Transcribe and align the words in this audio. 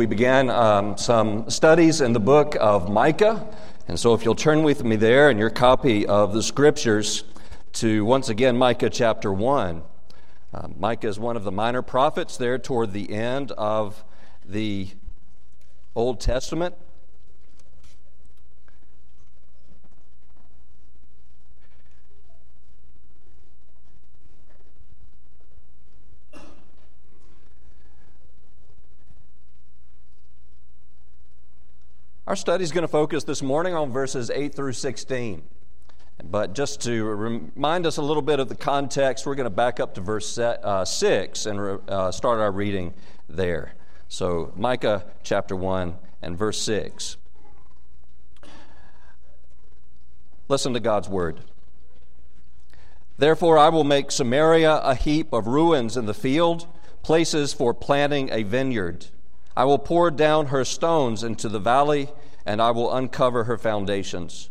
We 0.00 0.06
began 0.06 0.48
um, 0.48 0.96
some 0.96 1.50
studies 1.50 2.00
in 2.00 2.14
the 2.14 2.20
book 2.20 2.56
of 2.58 2.88
Micah. 2.88 3.46
And 3.86 4.00
so, 4.00 4.14
if 4.14 4.24
you'll 4.24 4.34
turn 4.34 4.62
with 4.62 4.82
me 4.82 4.96
there 4.96 5.28
in 5.28 5.36
your 5.36 5.50
copy 5.50 6.06
of 6.06 6.32
the 6.32 6.42
scriptures 6.42 7.22
to 7.74 8.02
once 8.06 8.30
again 8.30 8.56
Micah 8.56 8.88
chapter 8.88 9.30
1. 9.30 9.82
Uh, 10.54 10.68
Micah 10.78 11.06
is 11.06 11.18
one 11.18 11.36
of 11.36 11.44
the 11.44 11.52
minor 11.52 11.82
prophets 11.82 12.38
there 12.38 12.58
toward 12.58 12.94
the 12.94 13.12
end 13.12 13.52
of 13.58 14.02
the 14.42 14.88
Old 15.94 16.18
Testament. 16.18 16.76
Our 32.30 32.36
study 32.36 32.62
is 32.62 32.70
going 32.70 32.82
to 32.82 32.88
focus 32.88 33.24
this 33.24 33.42
morning 33.42 33.74
on 33.74 33.90
verses 33.90 34.30
8 34.30 34.54
through 34.54 34.74
16. 34.74 35.42
But 36.22 36.54
just 36.54 36.80
to 36.82 37.04
remind 37.04 37.86
us 37.86 37.96
a 37.96 38.02
little 38.02 38.22
bit 38.22 38.38
of 38.38 38.48
the 38.48 38.54
context, 38.54 39.26
we're 39.26 39.34
going 39.34 39.46
to 39.46 39.50
back 39.50 39.80
up 39.80 39.96
to 39.96 40.00
verse 40.00 40.38
uh, 40.38 40.84
6 40.84 41.46
and 41.46 41.80
uh, 41.88 42.12
start 42.12 42.38
our 42.38 42.52
reading 42.52 42.94
there. 43.28 43.74
So, 44.06 44.52
Micah 44.54 45.06
chapter 45.24 45.56
1 45.56 45.98
and 46.22 46.38
verse 46.38 46.62
6. 46.62 47.16
Listen 50.46 50.72
to 50.74 50.78
God's 50.78 51.08
word. 51.08 51.40
Therefore, 53.18 53.58
I 53.58 53.70
will 53.70 53.82
make 53.82 54.12
Samaria 54.12 54.76
a 54.84 54.94
heap 54.94 55.32
of 55.32 55.48
ruins 55.48 55.96
in 55.96 56.06
the 56.06 56.14
field, 56.14 56.68
places 57.02 57.52
for 57.52 57.74
planting 57.74 58.30
a 58.30 58.44
vineyard. 58.44 59.06
I 59.60 59.64
will 59.64 59.78
pour 59.78 60.10
down 60.10 60.46
her 60.46 60.64
stones 60.64 61.22
into 61.22 61.46
the 61.46 61.58
valley, 61.58 62.08
and 62.46 62.62
I 62.62 62.70
will 62.70 62.94
uncover 62.94 63.44
her 63.44 63.58
foundations. 63.58 64.48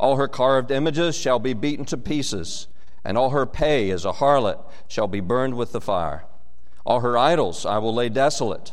All 0.00 0.16
her 0.16 0.26
carved 0.26 0.70
images 0.70 1.14
shall 1.14 1.38
be 1.38 1.52
beaten 1.52 1.84
to 1.84 1.98
pieces, 1.98 2.66
and 3.04 3.18
all 3.18 3.28
her 3.28 3.44
pay 3.44 3.90
as 3.90 4.06
a 4.06 4.12
harlot 4.12 4.58
shall 4.86 5.06
be 5.06 5.20
burned 5.20 5.58
with 5.58 5.72
the 5.72 5.82
fire. 5.82 6.24
All 6.86 7.00
her 7.00 7.18
idols 7.18 7.66
I 7.66 7.76
will 7.76 7.92
lay 7.92 8.08
desolate, 8.08 8.72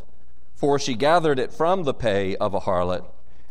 for 0.54 0.78
she 0.78 0.94
gathered 0.94 1.38
it 1.38 1.52
from 1.52 1.82
the 1.82 1.92
pay 1.92 2.36
of 2.36 2.54
a 2.54 2.60
harlot, 2.60 3.04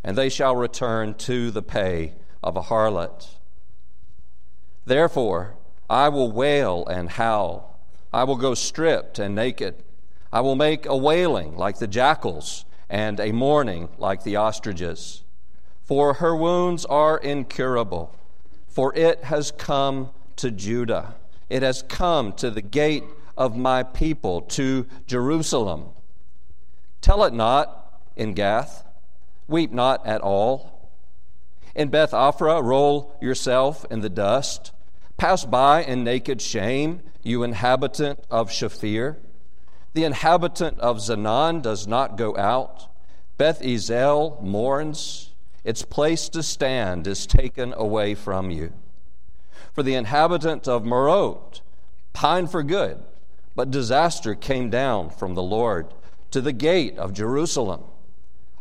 and 0.04 0.18
they 0.18 0.30
shall 0.30 0.56
return 0.56 1.14
to 1.30 1.52
the 1.52 1.62
pay 1.62 2.16
of 2.42 2.56
a 2.56 2.64
harlot. 2.64 3.38
Therefore, 4.84 5.58
I 5.88 6.10
will 6.10 6.32
wail 6.32 6.88
and 6.88 7.08
howl. 7.08 7.80
I 8.12 8.24
will 8.24 8.38
go 8.38 8.56
stripped 8.56 9.20
and 9.20 9.36
naked. 9.36 9.84
I 10.36 10.42
will 10.42 10.58
make 10.58 10.86
a 10.86 10.98
wailing 10.98 11.56
like 11.56 11.80
the 11.80 11.88
jackals 11.88 12.66
and 12.90 13.22
a 13.22 13.32
mourning 13.32 13.88
like 13.98 14.24
the 14.24 14.36
ostriches. 14.36 15.24
For 15.82 16.16
her 16.16 16.36
wounds 16.36 16.84
are 16.84 17.18
incurable, 17.18 18.14
for 18.68 18.94
it 18.96 19.24
has 19.24 19.52
come 19.52 20.10
to 20.36 20.52
Judah. 20.52 21.16
It 21.50 21.64
has 21.64 21.84
come 21.84 22.34
to 22.34 22.52
the 22.52 22.62
gate 22.62 23.06
of 23.38 23.56
my 23.56 23.84
people, 23.84 24.42
to 24.42 24.86
Jerusalem. 25.08 25.92
Tell 27.00 27.24
it 27.24 27.34
not 27.34 28.02
in 28.18 28.34
Gath, 28.34 28.84
weep 29.48 29.72
not 29.72 30.06
at 30.06 30.20
all. 30.20 30.92
In 31.76 31.88
Beth 31.88 32.12
roll 32.12 33.16
yourself 33.22 33.86
in 33.90 34.02
the 34.02 34.10
dust. 34.10 34.74
Pass 35.16 35.46
by 35.46 35.82
in 35.82 36.04
naked 36.04 36.42
shame, 36.42 37.04
you 37.24 37.42
inhabitant 37.44 38.20
of 38.30 38.50
Shaphir. 38.50 39.16
The 39.96 40.04
inhabitant 40.04 40.78
of 40.82 40.98
Zaanan 40.98 41.62
does 41.62 41.88
not 41.88 42.18
go 42.18 42.36
out. 42.36 42.90
Beth 43.38 43.62
Ezel 43.62 44.42
mourns. 44.42 45.32
Its 45.64 45.84
place 45.84 46.28
to 46.30 46.44
stand 46.44 47.08
is 47.08 47.26
taken 47.26 47.74
away 47.78 48.14
from 48.14 48.52
you. 48.52 48.74
For 49.72 49.84
the 49.84 49.96
inhabitant 49.96 50.68
of 50.68 50.84
Maroth 50.84 51.62
pine 52.12 52.48
for 52.48 52.62
good, 52.62 53.06
but 53.56 53.72
disaster 53.72 54.36
came 54.36 54.70
down 54.70 55.12
from 55.12 55.34
the 55.34 55.42
Lord 55.42 55.94
to 56.32 56.42
the 56.42 56.52
gate 56.52 56.98
of 56.98 57.14
Jerusalem. 57.14 57.86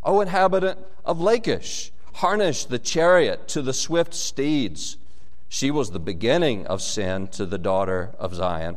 O 0.05 0.21
inhabitant 0.21 0.79
of 1.05 1.21
Lachish, 1.21 1.91
harness 2.15 2.65
the 2.65 2.79
chariot 2.79 3.49
to 3.49 3.61
the 3.61 3.73
swift 3.73 4.15
steeds. 4.15 4.99
She 5.49 5.73
was 5.73 5.91
the 5.91 5.99
beginning 5.99 6.65
of 6.69 6.81
sin 6.81 7.27
to 7.29 7.45
the 7.45 7.59
daughter 7.59 8.15
of 8.21 8.35
Zion 8.35 8.77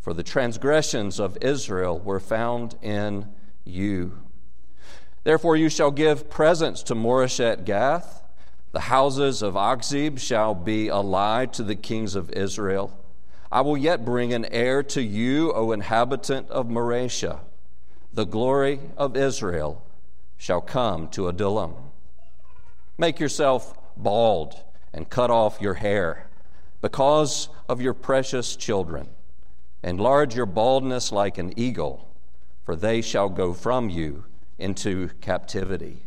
for 0.00 0.14
the 0.14 0.22
transgressions 0.22 1.18
of 1.18 1.38
Israel 1.40 1.98
were 1.98 2.20
found 2.20 2.76
in 2.82 3.28
you. 3.64 4.18
Therefore, 5.24 5.56
you 5.56 5.68
shall 5.68 5.90
give 5.90 6.30
presents 6.30 6.82
to 6.84 6.94
Moresheth 6.94 7.64
Gath. 7.64 8.22
The 8.72 8.80
houses 8.80 9.42
of 9.42 9.54
Achzib 9.54 10.18
shall 10.18 10.54
be 10.54 10.88
a 10.88 10.98
lie 10.98 11.46
to 11.46 11.62
the 11.62 11.76
kings 11.76 12.14
of 12.14 12.30
Israel. 12.30 12.96
I 13.50 13.62
will 13.62 13.76
yet 13.76 14.04
bring 14.04 14.32
an 14.32 14.44
heir 14.46 14.82
to 14.84 15.02
you, 15.02 15.52
O 15.52 15.72
inhabitant 15.72 16.48
of 16.50 16.66
Mareshah. 16.66 17.40
The 18.12 18.26
glory 18.26 18.80
of 18.96 19.16
Israel 19.16 19.84
shall 20.36 20.60
come 20.60 21.08
to 21.08 21.28
Adullam. 21.28 21.74
Make 22.96 23.20
yourself 23.20 23.76
bald 23.96 24.54
and 24.92 25.08
cut 25.08 25.30
off 25.30 25.60
your 25.60 25.74
hair 25.74 26.28
because 26.80 27.48
of 27.68 27.80
your 27.80 27.94
precious 27.94 28.56
children. 28.56 29.08
Enlarge 29.82 30.34
your 30.34 30.46
baldness 30.46 31.12
like 31.12 31.38
an 31.38 31.52
eagle, 31.56 32.08
for 32.64 32.74
they 32.74 33.00
shall 33.00 33.28
go 33.28 33.52
from 33.52 33.88
you 33.88 34.24
into 34.58 35.08
captivity. 35.20 36.02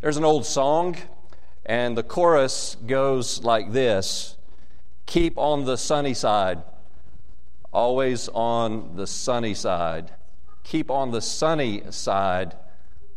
There's 0.00 0.16
an 0.16 0.24
old 0.24 0.44
song, 0.44 0.96
and 1.64 1.96
the 1.96 2.02
chorus 2.02 2.76
goes 2.86 3.44
like 3.44 3.72
this 3.72 4.36
Keep 5.06 5.38
on 5.38 5.64
the 5.64 5.76
sunny 5.76 6.12
side, 6.12 6.62
always 7.72 8.28
on 8.30 8.96
the 8.96 9.06
sunny 9.06 9.54
side. 9.54 10.12
Keep 10.64 10.90
on 10.90 11.12
the 11.12 11.22
sunny 11.22 11.82
side 11.90 12.56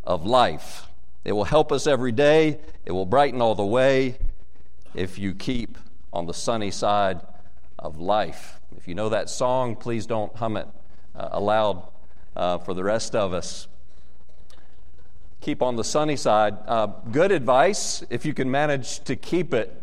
of 0.04 0.26
life. 0.26 0.88
It 1.26 1.32
will 1.32 1.46
help 1.46 1.72
us 1.72 1.88
every 1.88 2.12
day, 2.12 2.60
it 2.86 2.92
will 2.92 3.06
brighten 3.06 3.42
all 3.42 3.56
the 3.56 3.66
way 3.66 4.18
if 4.94 5.18
you 5.18 5.34
keep 5.34 5.78
on 6.14 6.26
the 6.26 6.34
sunny 6.34 6.72
side 6.72 7.22
of 7.80 8.00
life. 8.00 8.60
If 8.76 8.88
you 8.88 8.96
know 8.96 9.10
that 9.10 9.30
song, 9.30 9.76
please 9.76 10.06
don't 10.06 10.36
hum 10.36 10.58
it 10.58 10.68
uh, 11.16 11.30
aloud 11.32 11.88
uh, 12.36 12.58
for 12.60 12.74
the 12.74 12.84
rest 12.84 13.16
of 13.16 13.34
us. 13.34 13.68
Keep 15.42 15.62
on 15.62 15.76
the 15.76 15.84
sunny 15.84 16.16
side. 16.16 16.58
Uh, 16.68 16.88
good 17.12 17.32
advice 17.32 18.04
if 18.10 18.26
you 18.26 18.34
can 18.34 18.50
manage 18.50 19.00
to 19.04 19.16
keep 19.16 19.54
it. 19.54 19.82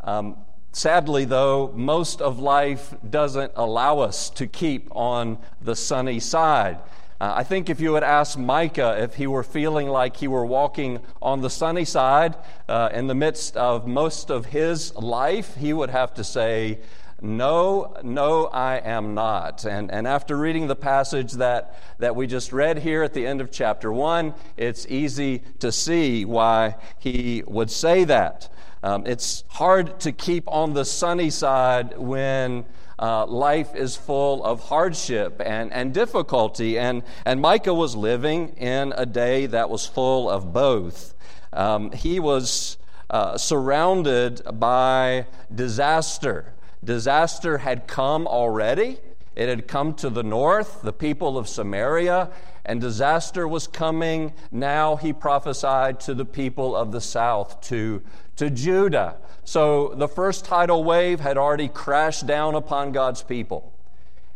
Um, 0.00 0.36
sadly, 0.72 1.24
though, 1.24 1.72
most 1.74 2.20
of 2.20 2.38
life 2.38 2.94
doesn't 3.08 3.52
allow 3.56 3.98
us 4.00 4.30
to 4.30 4.46
keep 4.46 4.88
on 4.94 5.38
the 5.60 5.74
sunny 5.74 6.20
side. 6.20 6.78
Uh, 7.24 7.32
I 7.36 7.42
think 7.42 7.70
if 7.70 7.80
you 7.80 7.92
would 7.92 8.02
ask 8.02 8.36
Micah 8.36 9.02
if 9.02 9.14
he 9.14 9.26
were 9.26 9.42
feeling 9.42 9.88
like 9.88 10.18
he 10.18 10.28
were 10.28 10.44
walking 10.44 11.00
on 11.22 11.40
the 11.40 11.48
sunny 11.48 11.86
side 11.86 12.36
uh, 12.68 12.90
in 12.92 13.06
the 13.06 13.14
midst 13.14 13.56
of 13.56 13.86
most 13.86 14.28
of 14.28 14.44
his 14.44 14.94
life, 14.94 15.54
he 15.56 15.72
would 15.72 15.88
have 15.88 16.12
to 16.14 16.22
say, 16.22 16.80
no, 17.22 17.96
no, 18.02 18.44
I 18.44 18.76
am 18.76 19.14
not. 19.14 19.64
And, 19.64 19.90
and 19.90 20.06
after 20.06 20.36
reading 20.36 20.66
the 20.66 20.76
passage 20.76 21.32
that, 21.32 21.80
that 21.98 22.14
we 22.14 22.26
just 22.26 22.52
read 22.52 22.80
here 22.80 23.02
at 23.02 23.14
the 23.14 23.26
end 23.26 23.40
of 23.40 23.50
chapter 23.50 23.90
1, 23.90 24.34
it's 24.58 24.84
easy 24.90 25.44
to 25.60 25.72
see 25.72 26.26
why 26.26 26.76
he 26.98 27.42
would 27.46 27.70
say 27.70 28.04
that. 28.04 28.50
Um, 28.82 29.06
it's 29.06 29.44
hard 29.48 29.98
to 30.00 30.12
keep 30.12 30.44
on 30.46 30.74
the 30.74 30.84
sunny 30.84 31.30
side 31.30 31.96
when 31.96 32.66
uh, 32.98 33.26
life 33.26 33.74
is 33.74 33.96
full 33.96 34.44
of 34.44 34.68
hardship 34.68 35.40
and, 35.44 35.72
and 35.72 35.92
difficulty. 35.92 36.78
And, 36.78 37.02
and 37.24 37.40
Micah 37.40 37.74
was 37.74 37.96
living 37.96 38.50
in 38.56 38.92
a 38.96 39.06
day 39.06 39.46
that 39.46 39.70
was 39.70 39.86
full 39.86 40.30
of 40.30 40.52
both. 40.52 41.14
Um, 41.52 41.92
he 41.92 42.20
was 42.20 42.78
uh, 43.10 43.36
surrounded 43.36 44.42
by 44.54 45.26
disaster. 45.54 46.52
Disaster 46.82 47.58
had 47.58 47.86
come 47.86 48.26
already. 48.26 48.98
It 49.34 49.48
had 49.48 49.66
come 49.66 49.94
to 49.94 50.10
the 50.10 50.22
north, 50.22 50.82
the 50.82 50.92
people 50.92 51.36
of 51.36 51.48
Samaria, 51.48 52.30
and 52.64 52.80
disaster 52.80 53.46
was 53.46 53.66
coming. 53.66 54.32
Now 54.50 54.96
he 54.96 55.12
prophesied 55.12 56.00
to 56.00 56.14
the 56.14 56.24
people 56.24 56.74
of 56.74 56.92
the 56.92 57.00
south, 57.00 57.60
to, 57.62 58.02
to 58.36 58.50
Judah. 58.50 59.16
So 59.44 59.94
the 59.94 60.08
first 60.08 60.44
tidal 60.44 60.84
wave 60.84 61.20
had 61.20 61.36
already 61.36 61.68
crashed 61.68 62.26
down 62.26 62.54
upon 62.54 62.92
God's 62.92 63.22
people. 63.22 63.72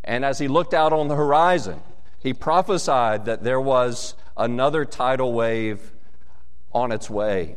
And 0.05 0.25
as 0.25 0.39
he 0.39 0.49
looked 0.49 0.75
out 0.75 0.93
on 0.93 1.09
the 1.09 1.17
horizon, 1.17 1.81
he 2.21 2.33
prophesied 2.35 3.25
that 3.27 3.45
there 3.45 3.61
was 3.61 4.15
another 4.37 4.85
tidal 4.85 5.33
wave 5.33 5.93
on 6.73 6.93
its 6.93 7.09
way. 7.09 7.57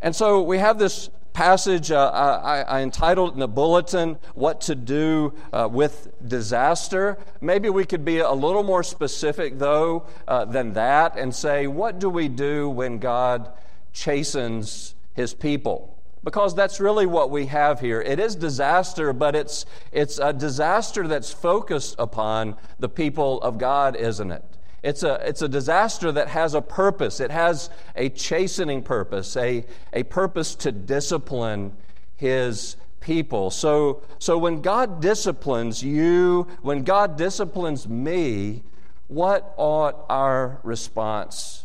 And 0.00 0.14
so 0.14 0.42
we 0.42 0.58
have 0.58 0.78
this 0.78 1.10
passage, 1.38 1.92
uh, 1.92 2.10
I, 2.12 2.62
I, 2.62 2.80
entitled 2.80 3.34
in 3.34 3.38
the 3.38 3.46
bulletin, 3.46 4.18
What 4.34 4.60
to 4.62 4.74
Do 4.74 5.34
uh, 5.52 5.68
with 5.70 6.08
Disaster. 6.26 7.16
Maybe 7.40 7.70
we 7.70 7.84
could 7.84 8.04
be 8.04 8.18
a 8.18 8.32
little 8.32 8.64
more 8.64 8.82
specific, 8.82 9.56
though, 9.56 10.08
uh, 10.26 10.46
than 10.46 10.72
that 10.72 11.16
and 11.16 11.32
say, 11.32 11.68
What 11.68 12.00
do 12.00 12.10
we 12.10 12.26
do 12.26 12.68
when 12.68 12.98
God 12.98 13.52
chastens 13.92 14.96
his 15.14 15.32
people? 15.32 15.96
Because 16.24 16.56
that's 16.56 16.80
really 16.80 17.06
what 17.06 17.30
we 17.30 17.46
have 17.46 17.78
here. 17.78 18.02
It 18.02 18.18
is 18.18 18.34
disaster, 18.34 19.12
but 19.12 19.36
it's, 19.36 19.64
it's 19.92 20.18
a 20.18 20.32
disaster 20.32 21.06
that's 21.06 21.30
focused 21.30 21.94
upon 22.00 22.56
the 22.80 22.88
people 22.88 23.40
of 23.42 23.58
God, 23.58 23.94
isn't 23.94 24.32
it? 24.32 24.44
It's 24.82 25.02
a, 25.02 25.14
it's 25.26 25.42
a 25.42 25.48
disaster 25.48 26.12
that 26.12 26.28
has 26.28 26.54
a 26.54 26.62
purpose. 26.62 27.20
It 27.20 27.30
has 27.30 27.70
a 27.96 28.10
chastening 28.10 28.82
purpose, 28.82 29.36
a, 29.36 29.64
a 29.92 30.04
purpose 30.04 30.54
to 30.56 30.72
discipline 30.72 31.76
his 32.16 32.76
people. 33.00 33.50
So, 33.50 34.02
so 34.18 34.38
when 34.38 34.60
God 34.62 35.00
disciplines 35.00 35.82
you, 35.82 36.46
when 36.62 36.84
God 36.84 37.16
disciplines 37.16 37.88
me, 37.88 38.62
what 39.08 39.54
ought 39.56 40.04
our 40.08 40.60
response 40.62 41.64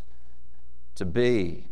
to 0.95 1.05
be? 1.05 1.67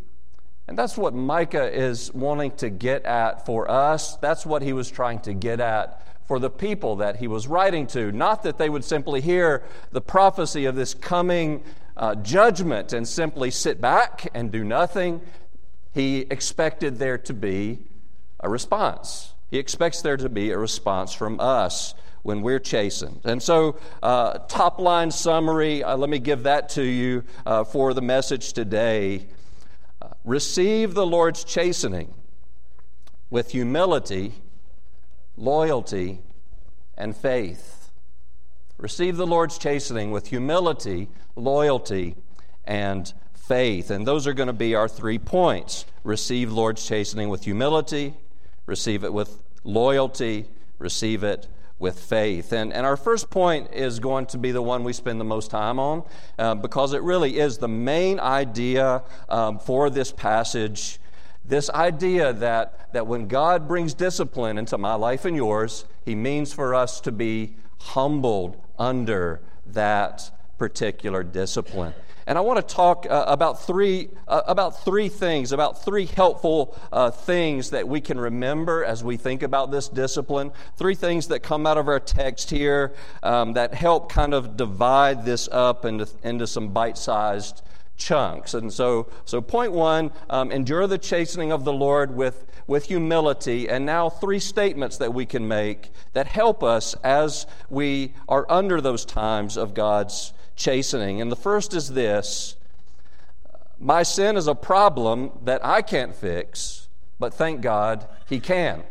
And 0.67 0.77
that's 0.77 0.97
what 0.97 1.13
Micah 1.13 1.71
is 1.73 2.13
wanting 2.13 2.51
to 2.57 2.69
get 2.69 3.03
at 3.05 3.45
for 3.45 3.69
us. 3.69 4.15
That's 4.17 4.45
what 4.45 4.61
he 4.61 4.73
was 4.73 4.91
trying 4.91 5.19
to 5.21 5.33
get 5.33 5.59
at 5.59 6.05
for 6.31 6.39
the 6.39 6.49
people 6.49 6.95
that 6.95 7.17
he 7.17 7.27
was 7.27 7.45
writing 7.45 7.85
to. 7.85 8.09
Not 8.09 8.43
that 8.43 8.57
they 8.57 8.69
would 8.69 8.85
simply 8.85 9.19
hear 9.19 9.63
the 9.91 9.99
prophecy 9.99 10.63
of 10.63 10.75
this 10.75 10.93
coming 10.93 11.61
uh, 11.97 12.15
judgment 12.15 12.93
and 12.93 13.05
simply 13.05 13.51
sit 13.51 13.81
back 13.81 14.29
and 14.33 14.49
do 14.49 14.63
nothing. 14.63 15.19
He 15.93 16.19
expected 16.19 16.99
there 16.99 17.17
to 17.17 17.33
be 17.33 17.79
a 18.39 18.49
response. 18.49 19.33
He 19.49 19.57
expects 19.57 20.01
there 20.01 20.15
to 20.15 20.29
be 20.29 20.51
a 20.51 20.57
response 20.57 21.11
from 21.11 21.37
us 21.41 21.95
when 22.21 22.41
we're 22.41 22.59
chastened. 22.59 23.19
And 23.25 23.43
so, 23.43 23.77
uh, 24.01 24.37
top 24.47 24.79
line 24.79 25.11
summary, 25.11 25.83
uh, 25.83 25.97
let 25.97 26.09
me 26.09 26.19
give 26.19 26.43
that 26.43 26.69
to 26.69 26.81
you 26.81 27.25
uh, 27.45 27.65
for 27.65 27.93
the 27.93 28.01
message 28.01 28.53
today. 28.53 29.27
Uh, 30.01 30.07
receive 30.23 30.93
the 30.93 31.05
Lord's 31.05 31.43
chastening 31.43 32.13
with 33.29 33.51
humility 33.51 34.31
loyalty, 35.37 36.21
and 36.97 37.15
faith. 37.15 37.91
Receive 38.77 39.17
the 39.17 39.27
Lord's 39.27 39.57
chastening 39.57 40.11
with 40.11 40.27
humility, 40.27 41.07
loyalty, 41.35 42.15
and 42.65 43.11
faith. 43.33 43.91
And 43.91 44.07
those 44.07 44.27
are 44.27 44.33
going 44.33 44.47
to 44.47 44.53
be 44.53 44.75
our 44.75 44.87
three 44.87 45.19
points. 45.19 45.85
Receive 46.03 46.51
Lord's 46.51 46.85
chastening 46.85 47.29
with 47.29 47.43
humility, 47.43 48.15
receive 48.65 49.03
it 49.03 49.13
with 49.13 49.39
loyalty, 49.63 50.45
receive 50.79 51.23
it 51.23 51.47
with 51.77 51.99
faith. 51.99 52.53
And, 52.53 52.71
and 52.71 52.85
our 52.85 52.95
first 52.95 53.29
point 53.29 53.73
is 53.73 53.99
going 53.99 54.27
to 54.27 54.37
be 54.37 54.51
the 54.51 54.61
one 54.61 54.83
we 54.83 54.93
spend 54.93 55.19
the 55.19 55.25
most 55.25 55.51
time 55.51 55.79
on 55.79 56.03
uh, 56.37 56.55
because 56.55 56.93
it 56.93 57.01
really 57.01 57.39
is 57.39 57.57
the 57.57 57.67
main 57.67 58.19
idea 58.19 59.03
um, 59.29 59.59
for 59.59 59.89
this 59.89 60.11
passage 60.11 60.99
this 61.43 61.69
idea 61.69 62.33
that, 62.33 62.93
that 62.93 63.07
when 63.07 63.27
God 63.27 63.67
brings 63.67 63.93
discipline 63.93 64.57
into 64.57 64.77
my 64.77 64.93
life 64.95 65.25
and 65.25 65.35
yours, 65.35 65.85
He 66.05 66.15
means 66.15 66.53
for 66.53 66.75
us 66.75 67.01
to 67.01 67.11
be 67.11 67.55
humbled 67.79 68.61
under 68.77 69.41
that 69.65 70.31
particular 70.57 71.23
discipline. 71.23 71.93
And 72.27 72.37
I 72.37 72.41
want 72.41 72.65
to 72.65 72.75
talk 72.75 73.07
uh, 73.09 73.25
about 73.27 73.63
three 73.63 74.09
uh, 74.27 74.41
about 74.45 74.85
three 74.85 75.09
things, 75.09 75.51
about 75.51 75.83
three 75.83 76.05
helpful 76.05 76.77
uh, 76.91 77.09
things 77.09 77.71
that 77.71 77.87
we 77.87 77.99
can 77.99 78.19
remember 78.19 78.85
as 78.85 79.03
we 79.03 79.17
think 79.17 79.41
about 79.41 79.71
this 79.71 79.89
discipline. 79.89 80.51
Three 80.77 80.95
things 80.95 81.27
that 81.27 81.39
come 81.39 81.65
out 81.65 81.77
of 81.77 81.87
our 81.87 81.99
text 81.99 82.51
here 82.51 82.93
um, 83.23 83.53
that 83.53 83.73
help 83.73 84.11
kind 84.11 84.33
of 84.33 84.55
divide 84.55 85.25
this 85.25 85.49
up 85.51 85.83
into, 85.83 86.07
into 86.23 86.45
some 86.45 86.69
bite-sized 86.69 87.63
chunks. 88.01 88.53
And 88.53 88.73
so, 88.73 89.07
so 89.25 89.41
point 89.41 89.71
one, 89.71 90.11
um, 90.29 90.51
endure 90.51 90.87
the 90.87 90.97
chastening 90.97 91.51
of 91.51 91.63
the 91.63 91.71
Lord 91.71 92.15
with, 92.15 92.45
with 92.67 92.85
humility. 92.85 93.69
And 93.69 93.85
now, 93.85 94.09
three 94.09 94.39
statements 94.39 94.97
that 94.97 95.13
we 95.13 95.25
can 95.25 95.47
make 95.47 95.91
that 96.13 96.27
help 96.27 96.63
us 96.63 96.95
as 97.03 97.45
we 97.69 98.13
are 98.27 98.45
under 98.49 98.81
those 98.81 99.05
times 99.05 99.55
of 99.55 99.73
God's 99.73 100.33
chastening. 100.55 101.21
And 101.21 101.31
the 101.31 101.35
first 101.35 101.73
is 101.73 101.89
this 101.89 102.55
My 103.79 104.03
sin 104.03 104.35
is 104.35 104.47
a 104.47 104.55
problem 104.55 105.31
that 105.43 105.63
I 105.63 105.81
can't 105.81 106.15
fix, 106.15 106.87
but 107.19 107.33
thank 107.33 107.61
God 107.61 108.07
He 108.27 108.39
can. 108.39 108.83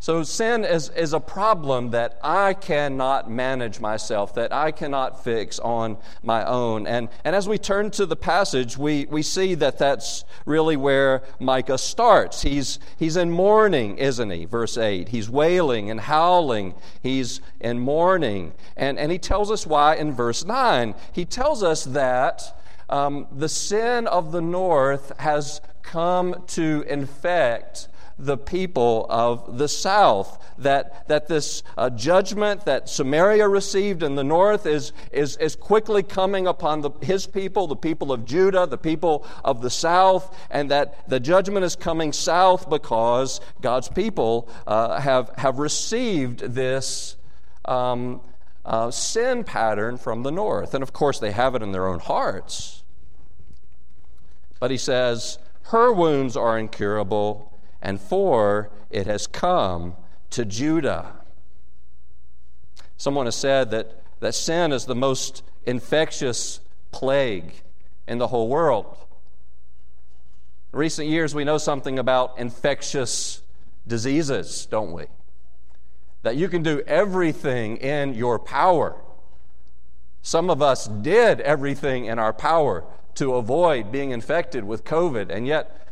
So, 0.00 0.22
sin 0.22 0.64
is, 0.64 0.90
is 0.90 1.12
a 1.12 1.18
problem 1.18 1.90
that 1.90 2.20
I 2.22 2.54
cannot 2.54 3.28
manage 3.28 3.80
myself, 3.80 4.32
that 4.34 4.52
I 4.52 4.70
cannot 4.70 5.24
fix 5.24 5.58
on 5.58 5.96
my 6.22 6.44
own. 6.44 6.86
And, 6.86 7.08
and 7.24 7.34
as 7.34 7.48
we 7.48 7.58
turn 7.58 7.90
to 7.92 8.06
the 8.06 8.14
passage, 8.14 8.78
we, 8.78 9.06
we 9.06 9.22
see 9.22 9.54
that 9.56 9.76
that's 9.76 10.24
really 10.46 10.76
where 10.76 11.22
Micah 11.40 11.78
starts. 11.78 12.42
He's, 12.42 12.78
he's 12.96 13.16
in 13.16 13.32
mourning, 13.32 13.98
isn't 13.98 14.30
he? 14.30 14.44
Verse 14.44 14.78
8. 14.78 15.08
He's 15.08 15.28
wailing 15.28 15.90
and 15.90 16.00
howling. 16.00 16.74
He's 17.02 17.40
in 17.58 17.80
mourning. 17.80 18.52
And, 18.76 19.00
and 19.00 19.10
he 19.10 19.18
tells 19.18 19.50
us 19.50 19.66
why 19.66 19.96
in 19.96 20.12
verse 20.12 20.44
9. 20.44 20.94
He 21.12 21.24
tells 21.24 21.64
us 21.64 21.82
that 21.84 22.56
um, 22.88 23.26
the 23.32 23.48
sin 23.48 24.06
of 24.06 24.30
the 24.30 24.40
north 24.40 25.12
has 25.18 25.60
come 25.82 26.44
to 26.48 26.84
infect 26.86 27.88
the 28.18 28.36
people 28.36 29.06
of 29.08 29.58
the 29.58 29.68
south. 29.68 30.44
That, 30.58 31.06
that 31.06 31.28
this 31.28 31.62
uh, 31.76 31.90
judgment 31.90 32.64
that 32.64 32.88
Samaria 32.88 33.46
received 33.46 34.02
in 34.02 34.16
the 34.16 34.24
north 34.24 34.66
is, 34.66 34.92
is, 35.12 35.36
is 35.36 35.54
quickly 35.54 36.02
coming 36.02 36.48
upon 36.48 36.80
the, 36.80 36.90
his 37.00 37.28
people, 37.28 37.68
the 37.68 37.76
people 37.76 38.10
of 38.10 38.24
Judah, 38.24 38.66
the 38.66 38.76
people 38.76 39.24
of 39.44 39.62
the 39.62 39.70
south, 39.70 40.36
and 40.50 40.70
that 40.72 41.08
the 41.08 41.20
judgment 41.20 41.64
is 41.64 41.76
coming 41.76 42.12
south 42.12 42.68
because 42.68 43.40
God's 43.60 43.88
people 43.88 44.48
uh, 44.66 45.00
have, 45.00 45.30
have 45.36 45.58
received 45.58 46.40
this. 46.40 47.16
Um, 47.64 48.20
uh, 48.64 48.90
sin 48.90 49.44
pattern 49.44 49.96
from 49.96 50.22
the 50.22 50.30
north. 50.30 50.74
And 50.74 50.82
of 50.82 50.92
course, 50.92 51.18
they 51.18 51.32
have 51.32 51.54
it 51.54 51.62
in 51.62 51.72
their 51.72 51.86
own 51.86 52.00
hearts. 52.00 52.82
But 54.60 54.70
he 54.70 54.76
says, 54.76 55.38
Her 55.62 55.92
wounds 55.92 56.36
are 56.36 56.58
incurable, 56.58 57.57
and 57.80 58.00
for 58.00 58.70
it 58.90 59.06
has 59.06 59.26
come 59.26 59.96
to 60.30 60.44
Judah. 60.44 61.14
Someone 62.96 63.26
has 63.26 63.36
said 63.36 63.70
that, 63.70 64.02
that 64.20 64.34
sin 64.34 64.72
is 64.72 64.84
the 64.84 64.94
most 64.94 65.42
infectious 65.64 66.60
plague 66.90 67.52
in 68.06 68.18
the 68.18 68.26
whole 68.26 68.48
world. 68.48 68.96
In 70.72 70.78
recent 70.78 71.08
years, 71.08 71.34
we 71.34 71.44
know 71.44 71.58
something 71.58 71.98
about 71.98 72.38
infectious 72.38 73.42
diseases, 73.86 74.66
don't 74.66 74.92
we? 74.92 75.04
That 76.22 76.36
you 76.36 76.48
can 76.48 76.62
do 76.62 76.82
everything 76.86 77.76
in 77.76 78.14
your 78.14 78.38
power. 78.38 78.96
Some 80.22 80.50
of 80.50 80.60
us 80.60 80.88
did 80.88 81.40
everything 81.40 82.06
in 82.06 82.18
our 82.18 82.32
power 82.32 82.84
to 83.14 83.34
avoid 83.34 83.90
being 83.90 84.10
infected 84.10 84.64
with 84.64 84.84
COVID, 84.84 85.30
and 85.30 85.46
yet 85.46 85.87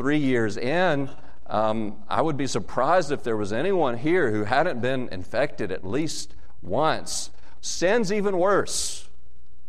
three 0.00 0.16
years 0.16 0.56
in, 0.56 1.10
um, 1.46 1.94
I 2.08 2.22
would 2.22 2.38
be 2.38 2.46
surprised 2.46 3.12
if 3.12 3.22
there 3.22 3.36
was 3.36 3.52
anyone 3.52 3.98
here 3.98 4.30
who 4.30 4.44
hadn't 4.44 4.80
been 4.80 5.10
infected 5.12 5.70
at 5.70 5.86
least 5.86 6.34
once. 6.62 7.28
Sin's 7.60 8.10
even 8.10 8.38
worse. 8.38 9.10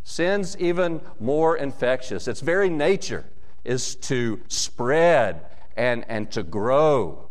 Sin's 0.05 0.55
even 0.55 1.01
more 1.19 1.57
infectious. 1.57 2.29
Its 2.29 2.39
very 2.39 2.69
nature 2.69 3.25
is 3.65 3.95
to 3.95 4.39
spread 4.47 5.41
and, 5.75 6.05
and 6.07 6.31
to 6.31 6.43
grow. 6.43 7.29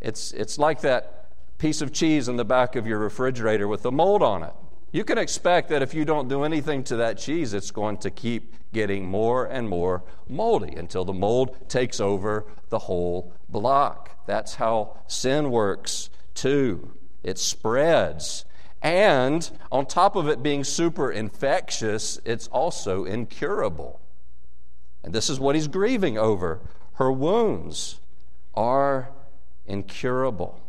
It's, 0.00 0.30
it's 0.30 0.60
like 0.60 0.82
that 0.82 1.28
piece 1.58 1.82
of 1.82 1.92
cheese 1.92 2.28
in 2.28 2.36
the 2.36 2.44
back 2.44 2.76
of 2.76 2.86
your 2.86 3.00
refrigerator 3.00 3.66
with 3.66 3.82
the 3.82 3.90
mold 3.90 4.22
on 4.22 4.44
it. 4.44 4.54
You 4.92 5.04
can 5.04 5.18
expect 5.18 5.68
that 5.70 5.82
if 5.82 5.94
you 5.94 6.04
don't 6.04 6.28
do 6.28 6.44
anything 6.44 6.84
to 6.84 6.96
that 6.96 7.18
cheese, 7.18 7.52
it's 7.52 7.70
going 7.70 7.98
to 7.98 8.10
keep 8.10 8.54
getting 8.72 9.06
more 9.06 9.44
and 9.44 9.68
more 9.68 10.04
moldy 10.28 10.74
until 10.76 11.04
the 11.04 11.12
mold 11.12 11.68
takes 11.68 12.00
over 12.00 12.46
the 12.68 12.78
whole 12.78 13.32
block. 13.48 14.26
That's 14.26 14.54
how 14.56 14.98
sin 15.06 15.50
works, 15.50 16.10
too. 16.34 16.92
It 17.22 17.38
spreads. 17.38 18.44
And 18.82 19.50
on 19.72 19.86
top 19.86 20.14
of 20.14 20.28
it 20.28 20.42
being 20.42 20.62
super 20.62 21.10
infectious, 21.10 22.20
it's 22.24 22.46
also 22.48 23.04
incurable. 23.04 24.00
And 25.02 25.12
this 25.12 25.28
is 25.28 25.40
what 25.40 25.54
he's 25.54 25.68
grieving 25.68 26.18
over. 26.18 26.60
Her 26.94 27.10
wounds 27.10 28.00
are 28.54 29.10
incurable. 29.66 30.60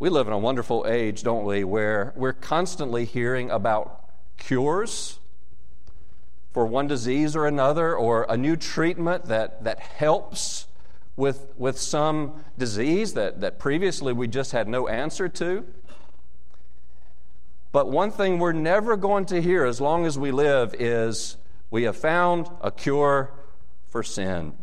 We 0.00 0.10
live 0.10 0.28
in 0.28 0.32
a 0.32 0.38
wonderful 0.38 0.86
age, 0.88 1.24
don't 1.24 1.44
we, 1.44 1.64
where 1.64 2.12
we're 2.14 2.32
constantly 2.32 3.04
hearing 3.04 3.50
about 3.50 4.08
cures. 4.36 5.18
for 6.52 6.64
one 6.66 6.86
disease 6.86 7.36
or 7.36 7.46
another, 7.46 7.94
or 7.94 8.26
a 8.28 8.36
new 8.36 8.56
treatment 8.56 9.26
that, 9.26 9.64
that 9.64 9.80
helps 9.80 10.66
with, 11.16 11.52
with 11.56 11.78
some 11.78 12.44
disease 12.56 13.14
that, 13.14 13.40
that 13.40 13.58
previously 13.58 14.12
we 14.12 14.28
just 14.28 14.52
had 14.52 14.66
no 14.66 14.88
answer 14.88 15.28
to. 15.28 15.64
But 17.70 17.90
one 17.90 18.10
thing 18.10 18.38
we're 18.38 18.52
never 18.52 18.96
going 18.96 19.26
to 19.26 19.42
hear 19.42 19.64
as 19.64 19.80
long 19.80 20.06
as 20.06 20.18
we 20.18 20.30
live 20.30 20.74
is 20.78 21.36
we 21.70 21.82
have 21.82 21.96
found 21.96 22.48
a 22.60 22.70
cure 22.70 23.30
for 23.88 24.02
sin. 24.02 24.54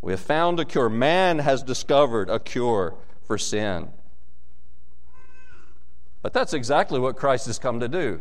We 0.00 0.12
have 0.12 0.20
found 0.20 0.60
a 0.60 0.64
cure. 0.64 0.88
Man 0.88 1.40
has 1.40 1.62
discovered 1.62 2.30
a 2.30 2.38
cure 2.38 2.94
for 3.26 3.38
sin. 3.38 3.88
But 6.22 6.32
that's 6.32 6.54
exactly 6.54 6.98
what 6.98 7.16
Christ 7.16 7.46
has 7.46 7.58
come 7.58 7.80
to 7.80 7.88
do. 7.88 8.20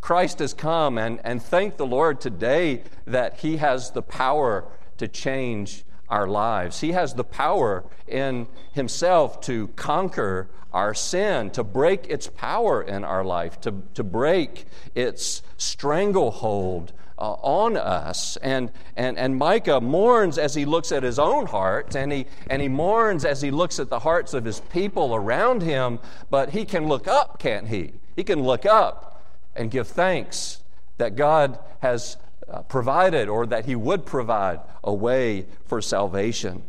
Christ 0.00 0.38
has 0.38 0.54
come, 0.54 0.98
and, 0.98 1.20
and 1.24 1.42
thank 1.42 1.76
the 1.76 1.86
Lord 1.86 2.20
today 2.20 2.82
that 3.06 3.38
He 3.38 3.58
has 3.58 3.90
the 3.90 4.02
power 4.02 4.64
to 4.96 5.08
change 5.08 5.84
our 6.08 6.26
lives. 6.26 6.80
He 6.80 6.92
has 6.92 7.14
the 7.14 7.24
power 7.24 7.84
in 8.06 8.48
Himself 8.72 9.40
to 9.42 9.68
conquer 9.68 10.48
our 10.72 10.94
sin, 10.94 11.50
to 11.50 11.64
break 11.64 12.06
its 12.08 12.28
power 12.28 12.82
in 12.82 13.04
our 13.04 13.24
life, 13.24 13.60
to, 13.62 13.82
to 13.94 14.04
break 14.04 14.66
its 14.94 15.42
stranglehold 15.56 16.92
uh, 17.18 17.32
on 17.42 17.76
us. 17.76 18.36
And, 18.38 18.70
and, 18.96 19.18
and 19.18 19.36
Micah 19.36 19.80
mourns 19.80 20.38
as 20.38 20.54
he 20.54 20.64
looks 20.64 20.92
at 20.92 21.02
his 21.02 21.18
own 21.18 21.46
heart, 21.46 21.96
and 21.96 22.12
he, 22.12 22.26
and 22.48 22.62
he 22.62 22.68
mourns 22.68 23.24
as 23.24 23.42
he 23.42 23.50
looks 23.50 23.78
at 23.78 23.90
the 23.90 23.98
hearts 23.98 24.34
of 24.34 24.44
his 24.44 24.60
people 24.60 25.14
around 25.14 25.62
him, 25.62 25.98
but 26.30 26.50
he 26.50 26.64
can 26.64 26.86
look 26.86 27.08
up, 27.08 27.38
can't 27.38 27.68
he? 27.68 27.92
He 28.16 28.24
can 28.24 28.42
look 28.42 28.64
up 28.64 29.24
and 29.56 29.70
give 29.70 29.88
thanks 29.88 30.62
that 30.98 31.16
God 31.16 31.58
has 31.80 32.16
uh, 32.48 32.62
provided 32.62 33.28
or 33.28 33.46
that 33.46 33.66
he 33.66 33.74
would 33.74 34.06
provide 34.06 34.60
a 34.82 34.94
way 34.94 35.46
for 35.66 35.82
salvation. 35.82 36.62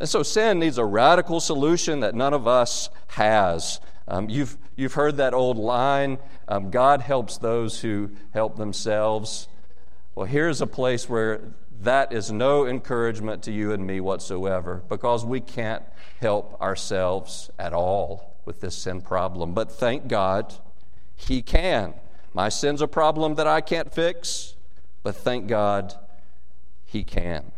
And 0.00 0.08
so 0.08 0.22
sin 0.22 0.58
needs 0.58 0.76
a 0.76 0.84
radical 0.84 1.40
solution 1.40 2.00
that 2.00 2.14
none 2.14 2.34
of 2.34 2.46
us 2.46 2.90
has. 3.08 3.80
Um, 4.06 4.28
you've, 4.28 4.58
you've 4.76 4.94
heard 4.94 5.16
that 5.16 5.32
old 5.32 5.56
line 5.56 6.18
um, 6.48 6.70
God 6.70 7.00
helps 7.00 7.38
those 7.38 7.80
who 7.80 8.10
help 8.32 8.56
themselves. 8.56 9.48
Well, 10.14 10.26
here's 10.26 10.60
a 10.60 10.66
place 10.66 11.08
where 11.08 11.54
that 11.80 12.12
is 12.12 12.30
no 12.30 12.66
encouragement 12.66 13.42
to 13.44 13.52
you 13.52 13.72
and 13.72 13.86
me 13.86 14.00
whatsoever 14.00 14.82
because 14.88 15.24
we 15.24 15.40
can't 15.40 15.82
help 16.20 16.60
ourselves 16.60 17.50
at 17.58 17.72
all 17.72 18.36
with 18.44 18.60
this 18.60 18.76
sin 18.76 19.00
problem. 19.00 19.54
But 19.54 19.72
thank 19.72 20.06
God, 20.06 20.54
He 21.16 21.42
can. 21.42 21.94
My 22.32 22.48
sin's 22.48 22.82
a 22.82 22.88
problem 22.88 23.36
that 23.36 23.46
I 23.46 23.60
can't 23.60 23.92
fix, 23.92 24.54
but 25.02 25.16
thank 25.16 25.46
God, 25.46 25.94
He 26.84 27.04
can. 27.04 27.52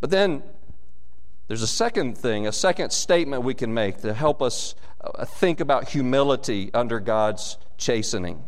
But 0.00 0.10
then 0.10 0.42
there's 1.48 1.62
a 1.62 1.66
second 1.66 2.16
thing, 2.16 2.46
a 2.46 2.52
second 2.52 2.92
statement 2.92 3.42
we 3.42 3.54
can 3.54 3.74
make 3.74 3.98
to 4.02 4.14
help 4.14 4.40
us 4.40 4.74
Uh, 5.00 5.24
think 5.24 5.60
about 5.60 5.88
humility 5.88 6.70
under 6.74 7.00
God's 7.00 7.56
chastening. 7.78 8.42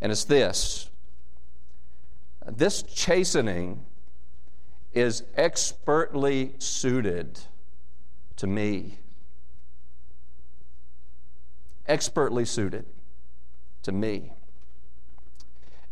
And 0.00 0.10
it's 0.10 0.24
this 0.24 0.88
this 2.46 2.82
chastening 2.82 3.84
is 4.92 5.22
expertly 5.36 6.54
suited 6.58 7.40
to 8.36 8.46
me. 8.46 8.98
Expertly 11.86 12.44
suited 12.44 12.84
to 13.82 13.92
me. 13.92 14.32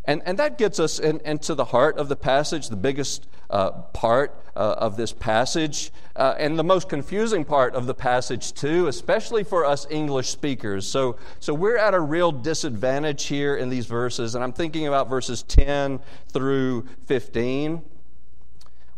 And, 0.04 0.23
and 0.25 0.38
that 0.38 0.59
gets 0.59 0.80
us 0.80 0.99
in, 0.99 1.21
into 1.21 1.54
the 1.54 1.66
heart 1.66 1.99
of 1.99 2.09
the 2.09 2.16
passage, 2.16 2.69
the 2.69 2.76
biggest 2.76 3.28
uh, 3.50 3.71
part 3.71 4.35
uh, 4.57 4.75
of 4.78 4.97
this 4.97 5.12
passage, 5.12 5.92
uh, 6.16 6.35
and 6.38 6.59
the 6.59 6.64
most 6.64 6.88
confusing 6.88 7.45
part 7.45 7.75
of 7.75 7.87
the 7.87 7.95
passage, 7.95 8.52
too, 8.52 8.87
especially 8.87 9.45
for 9.45 9.64
us 9.64 9.87
English 9.90 10.30
speakers. 10.30 10.87
So, 10.87 11.16
so 11.38 11.52
we're 11.52 11.76
at 11.76 11.95
a 11.95 12.00
real 12.00 12.33
disadvantage 12.33 13.26
here 13.26 13.57
in 13.57 13.69
these 13.69 13.87
verses, 13.87 14.35
and 14.35 14.42
I'm 14.42 14.52
thinking 14.52 14.87
about 14.87 15.09
verses 15.09 15.42
10 15.42 16.00
through 16.33 16.87
15 17.07 17.83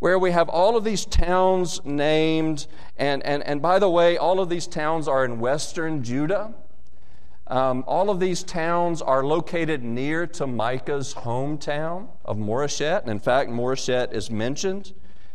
where 0.03 0.19
we 0.19 0.33
have 0.33 0.49
all 0.49 0.77
of 0.77 0.83
these 0.83 1.05
towns 1.05 1.81
named. 1.85 2.67
And, 2.97 3.23
and, 3.23 3.41
and 3.45 3.63
by 3.63 3.79
the 3.79 3.89
way, 3.89 4.17
all 4.17 4.41
of 4.41 4.49
these 4.49 4.67
towns 4.67 5.07
are 5.07 5.25
in 5.25 5.39
western 5.39 6.03
Judah. 6.03 6.55
Um, 7.53 7.85
all 7.87 8.09
of 8.09 8.19
these 8.19 8.43
towns 8.43 9.03
are 9.03 9.23
located 9.23 9.85
near 9.85 10.27
to 10.27 10.47
Micah's 10.47 11.13
hometown 11.13 12.09
of 12.25 12.39
Moresheth. 12.39 13.03
And 13.03 13.11
in 13.11 13.19
fact, 13.19 13.51
Moresheth 13.51 14.15
is 14.15 14.31
mentioned 14.31 14.95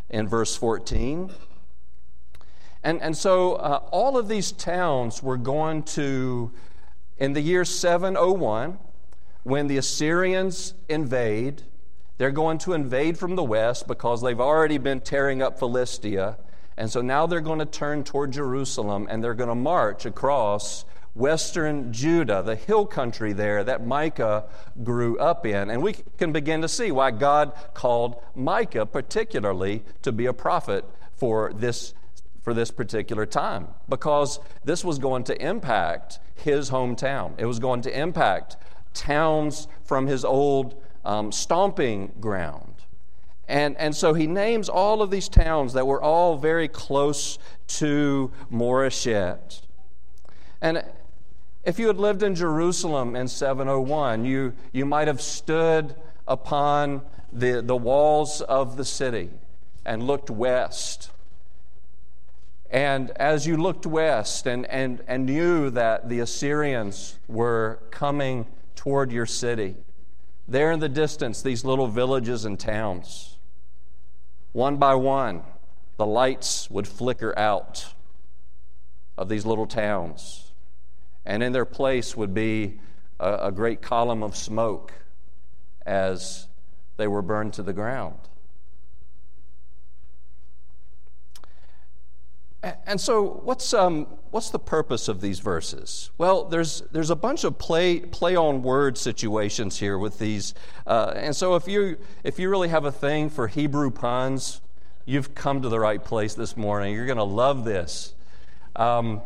in 0.10 0.28
verse 0.28 0.58
14. 0.58 1.30
And, 2.84 3.00
and 3.04 3.16
so 3.16 3.54
uh, 3.58 3.84
all 3.92 4.18
of 4.18 4.30
these 4.30 4.52
towns 4.52 5.22
were 5.22 5.38
going 5.38 5.84
to, 5.84 6.52
in 7.20 7.34
the 7.34 7.42
year 7.42 7.64
701, 7.64 8.80
when 9.44 9.68
the 9.68 9.78
Assyrians 9.78 10.74
invade, 10.90 11.62
they're 12.18 12.32
going 12.32 12.58
to 12.58 12.74
invade 12.74 13.20
from 13.20 13.36
the 13.36 13.44
west 13.44 13.88
because 13.88 14.24
they've 14.24 14.42
already 14.42 14.80
been 14.80 15.02
tearing 15.02 15.44
up 15.44 15.60
Philistia. 15.60 16.40
And 16.78 16.90
so 16.90 17.00
now 17.04 17.28
they're 17.28 17.42
going 17.42 17.60
to 17.60 17.66
turn 17.66 18.04
toward 18.04 18.32
Jerusalem 18.32 19.06
and 19.08 19.24
they're 19.24 19.36
going 19.36 19.50
to 19.50 19.56
march 19.56 20.08
across 20.08 20.84
western 21.18 21.92
Judah, 21.92 22.44
the 22.44 22.56
hill 22.56 22.86
country 22.86 23.34
there 23.34 23.64
that 23.64 23.86
Micah 23.86 24.46
grew 24.84 25.18
up 25.18 25.46
in. 25.46 25.70
And 25.70 25.82
we 25.82 25.94
can 26.18 26.32
begin 26.32 26.62
to 26.62 26.68
see 26.68 26.92
why 26.92 27.12
God 27.12 27.54
called 27.74 28.22
Micah 28.36 28.86
particularly 28.86 29.84
to 30.04 30.12
be 30.12 30.28
a 30.28 30.34
prophet 30.34 30.86
for 31.16 31.52
this, 31.54 31.94
for 32.42 32.54
this 32.54 32.70
particular 32.70 33.26
time, 33.26 33.68
because 33.90 34.40
this 34.64 34.86
was 34.86 35.00
going 35.00 35.24
to 35.26 35.42
impact 35.46 36.20
his 36.36 36.70
hometown. 36.70 37.34
It 37.40 37.46
was 37.46 37.60
going 37.60 37.82
to 37.82 38.00
impact 38.00 38.58
towns 38.94 39.68
from 39.84 40.06
his 40.06 40.24
old 40.24 40.82
um, 41.04 41.32
stomping 41.32 42.14
ground. 42.20 42.74
And, 43.48 43.78
and 43.78 43.96
so 43.96 44.14
he 44.14 44.28
names 44.28 44.70
all 44.70 45.02
of 45.02 45.10
these 45.10 45.30
towns 45.30 45.74
that 45.74 45.88
were 45.88 46.02
all 46.02 46.38
very 46.38 46.68
close 46.68 47.40
to 47.68 48.32
Moresheth. 48.52 49.62
And 50.62 50.84
if 51.64 51.80
you 51.80 51.88
had 51.88 51.98
lived 51.98 52.24
in 52.24 52.36
Jerusalem 52.36 53.16
in 53.16 53.28
701, 53.28 54.26
you, 54.26 54.54
you 54.72 54.86
might 54.86 55.08
have 55.08 55.22
stood 55.22 55.96
upon 56.28 57.02
the, 57.32 57.62
the 57.62 57.76
walls 57.76 58.42
of 58.42 58.78
the 58.78 58.86
city 58.86 59.30
and 59.86 60.04
looked 60.04 60.30
west. 60.30 61.12
And 62.70 63.12
as 63.12 63.48
you 63.48 63.58
looked 63.58 63.86
west 63.86 64.46
and, 64.46 64.66
and, 64.68 65.02
and 65.08 65.26
knew 65.26 65.70
that 65.72 66.10
the 66.10 66.20
Assyrians 66.20 67.18
were 67.28 67.80
coming 67.92 68.46
toward 68.76 69.12
your 69.12 69.26
city, 69.26 69.76
there 70.48 70.72
in 70.72 70.80
the 70.80 70.90
distance, 70.90 71.42
these 71.42 71.66
little 71.66 71.88
villages 71.88 72.46
and 72.46 72.60
towns, 72.60 73.38
one 74.54 74.78
by 74.78 74.96
one, 74.96 75.44
the 75.98 76.06
lights 76.06 76.70
would 76.70 76.88
flicker 76.88 77.38
out 77.38 77.94
of 79.18 79.30
these 79.30 79.46
little 79.46 79.68
towns 79.68 80.47
and 81.27 81.43
in 81.43 81.51
their 81.51 81.65
place 81.65 82.15
would 82.15 82.34
be 82.34 82.79
a, 83.19 83.48
a 83.48 83.51
great 83.51 83.81
column 83.81 84.24
of 84.24 84.36
smoke 84.36 84.93
as 85.86 86.48
they 86.96 87.05
were 87.05 87.22
burned 87.22 87.53
to 87.53 87.62
the 87.62 87.74
ground. 87.74 88.17
And 92.86 93.00
so, 93.00 93.41
what's, 93.43 93.74
um, 93.74 94.07
what's 94.31 94.50
the 94.50 94.60
purpose 94.60 95.07
of 95.07 95.22
these 95.22 95.39
verses? 95.39 96.10
Well, 96.17 96.46
there's, 96.46 96.81
there's 96.91 97.12
a 97.12 97.15
bunch 97.15 97.43
of 97.43 97.57
play, 97.60 98.00
play 98.00 98.36
on 98.36 98.63
word 98.63 98.98
situations 98.98 99.77
here 99.77 99.98
with 99.98 100.19
these. 100.19 100.53
Uh, 100.86 101.13
and 101.15 101.36
so, 101.36 101.55
if 101.55 101.67
you, 101.67 101.98
if 102.24 102.39
you 102.39 102.50
really 102.50 102.69
have 102.69 102.84
a 102.84 102.91
thing 102.91 103.29
for 103.29 103.48
Hebrew 103.48 103.91
puns, 103.91 104.60
you've 105.05 105.36
come 105.36 105.62
to 105.62 105.69
the 105.69 105.79
right 105.79 106.03
place 106.03 106.34
this 106.34 106.57
morning. 106.57 106.96
You're 106.96 107.05
going 107.05 107.17
to 107.17 107.24
love 107.24 107.63
this. 107.63 108.15
Um, 108.75 109.22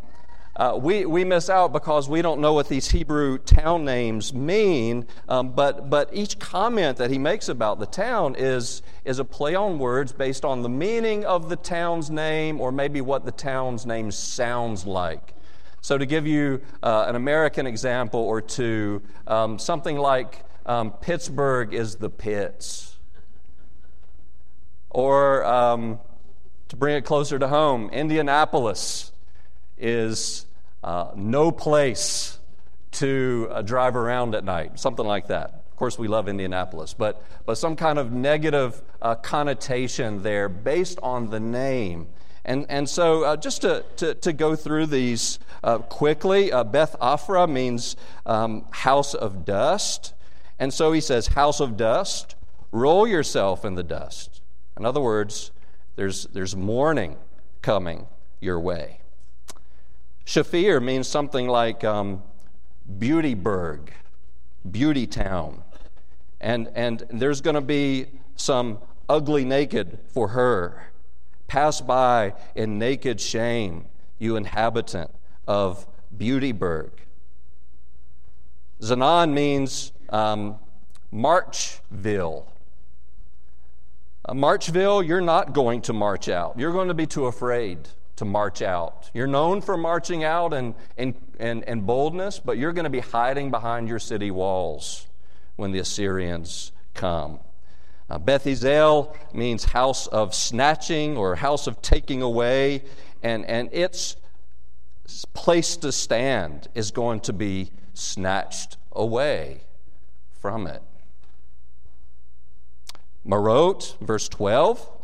uh, 0.62 0.76
we, 0.76 1.08
we 1.08 1.24
miss 1.24 1.50
out 1.50 1.74
because 1.74 2.08
we 2.08 2.22
don't 2.22 2.40
know 2.40 2.54
what 2.54 2.70
these 2.70 2.92
Hebrew 2.92 3.40
town 3.40 3.84
names 3.84 4.32
mean, 4.32 5.08
um, 5.28 5.54
but, 5.54 5.90
but 5.90 6.12
each 6.14 6.38
comment 6.38 6.98
that 6.98 7.10
he 7.10 7.18
makes 7.18 7.50
about 7.50 7.80
the 7.80 7.88
town 7.88 8.36
is, 8.38 8.84
is 9.04 9.18
a 9.18 9.26
play 9.26 9.56
on 9.56 9.80
words 9.80 10.12
based 10.12 10.46
on 10.46 10.62
the 10.62 10.70
meaning 10.70 11.26
of 11.26 11.50
the 11.50 11.56
town's 11.56 12.12
name 12.12 12.62
or 12.62 12.72
maybe 12.72 13.02
what 13.02 13.26
the 13.26 13.32
town's 13.32 13.88
name 13.88 14.12
sounds 14.12 14.86
like. 14.86 15.34
So, 15.82 15.98
to 15.98 16.06
give 16.06 16.28
you 16.28 16.62
uh, 16.84 17.06
an 17.08 17.16
American 17.16 17.66
example 17.66 18.20
or 18.20 18.40
two, 18.40 19.02
um, 19.26 19.58
something 19.58 19.98
like 19.98 20.46
um, 20.68 20.92
Pittsburgh 20.92 21.74
is 21.74 21.96
the 21.96 22.12
pits. 22.12 22.98
Or 24.92 25.44
um, 25.44 26.00
to 26.68 26.76
bring 26.76 26.98
it 26.98 27.04
closer 27.04 27.40
to 27.40 27.48
home, 27.48 27.90
Indianapolis 27.90 29.12
is 29.80 30.46
uh, 30.84 31.12
no 31.16 31.52
place 31.52 32.40
to 32.92 33.48
uh, 33.52 33.62
drive 33.62 33.96
around 33.96 34.36
at 34.36 34.44
night, 34.44 34.80
something 34.80 35.06
like 35.06 35.28
that. 35.28 35.64
Of 35.72 35.76
course, 35.76 35.98
we 35.98 36.08
love 36.08 36.28
Indianapolis, 36.28 36.94
but, 36.94 37.24
but 37.46 37.56
some 37.56 37.76
kind 37.76 37.98
of 37.98 38.12
negative 38.12 38.82
uh, 39.02 39.16
connotation 39.16 40.22
there 40.24 40.50
based 40.50 41.00
on 41.02 41.30
the 41.30 41.40
name. 41.40 42.08
And, 42.44 42.66
and 42.70 42.90
so, 42.90 43.24
uh, 43.24 43.38
just 43.38 43.62
to, 43.62 43.86
to, 43.98 44.16
to, 44.16 44.34
go 44.34 44.56
through 44.56 44.88
these 44.88 45.40
uh, 45.64 45.78
quickly, 45.80 46.52
uh, 46.52 46.64
Beth 46.64 46.96
Aphrah 47.00 47.50
means 47.50 47.96
um, 48.26 48.66
house 48.72 49.14
of 49.14 49.46
dust. 49.46 50.14
And 50.58 50.74
so 50.74 50.92
he 50.92 51.02
says, 51.02 51.28
House 51.28 51.60
of 51.60 51.78
dust, 51.78 52.36
roll 52.72 53.08
yourself 53.08 53.64
in 53.64 53.76
the 53.76 53.84
dust. 53.84 54.42
In 54.78 54.86
other 54.86 55.02
words, 55.02 55.52
there's, 55.96 56.26
there's 56.28 56.56
mourning 56.56 57.18
coming 57.62 58.08
your 58.40 58.60
way. 58.60 59.01
Shaphir 60.26 60.82
means 60.82 61.08
something 61.08 61.48
like 61.48 61.84
um, 61.84 62.24
Beautyburg, 62.98 63.90
beauty 64.70 65.08
town. 65.08 65.64
And, 66.40 66.70
and 66.76 67.04
there's 67.10 67.42
going 67.42 67.56
to 67.56 67.62
be 67.62 68.08
some 68.36 68.80
ugly 69.10 69.46
naked 69.46 70.00
for 70.08 70.30
her. 70.30 70.92
Pass 71.48 71.82
by 71.82 72.34
in 72.56 72.80
naked 72.80 73.20
shame, 73.20 73.88
you 74.20 74.36
inhabitant 74.36 75.12
of 75.48 75.86
Beautyburg. 76.18 76.92
Zaanan 78.82 79.34
means 79.34 79.92
um, 80.10 80.58
Marchville. 81.14 82.46
Uh, 84.24 84.34
Marchville, 84.34 85.06
you're 85.06 85.22
not 85.22 85.54
going 85.54 85.82
to 85.82 85.94
march 85.94 86.30
out. 86.30 86.58
You're 86.58 86.72
going 86.72 86.88
to 86.88 86.94
be 86.94 87.06
too 87.06 87.26
afraid 87.26 87.88
to 88.22 88.26
march 88.26 88.62
out. 88.62 89.10
You're 89.16 89.26
known 89.26 89.62
for 89.62 89.76
marching 89.76 90.24
out 90.24 90.54
and, 90.54 90.76
and, 90.96 91.16
and, 91.40 91.64
and 91.68 91.88
boldness, 91.88 92.40
but 92.40 92.56
you're 92.56 92.72
going 92.72 92.84
to 92.84 92.92
be 92.92 93.00
hiding 93.00 93.50
behind 93.50 93.90
your 93.90 93.98
city 93.98 94.30
walls 94.30 95.08
when 95.56 95.72
the 95.72 95.80
Assyrians 95.80 96.72
come. 96.94 97.40
Uh, 98.12 98.20
Beth 98.20 98.46
Ezel 98.46 99.16
means 99.34 99.64
house 99.64 100.06
of 100.06 100.36
snatching 100.36 101.18
or 101.18 101.36
house 101.36 101.66
of 101.66 101.82
taking 101.82 102.22
away, 102.22 102.84
and, 103.24 103.44
and 103.48 103.70
its 103.72 104.18
place 105.34 105.76
to 105.78 105.92
stand 105.92 106.68
is 106.76 106.92
going 106.92 107.22
to 107.22 107.34
be 107.34 107.72
snatched 107.96 108.78
away 108.92 109.62
from 110.40 110.68
it. 110.68 110.84
Maroth, 113.26 113.98
verse 114.00 114.30
12. 114.30 115.01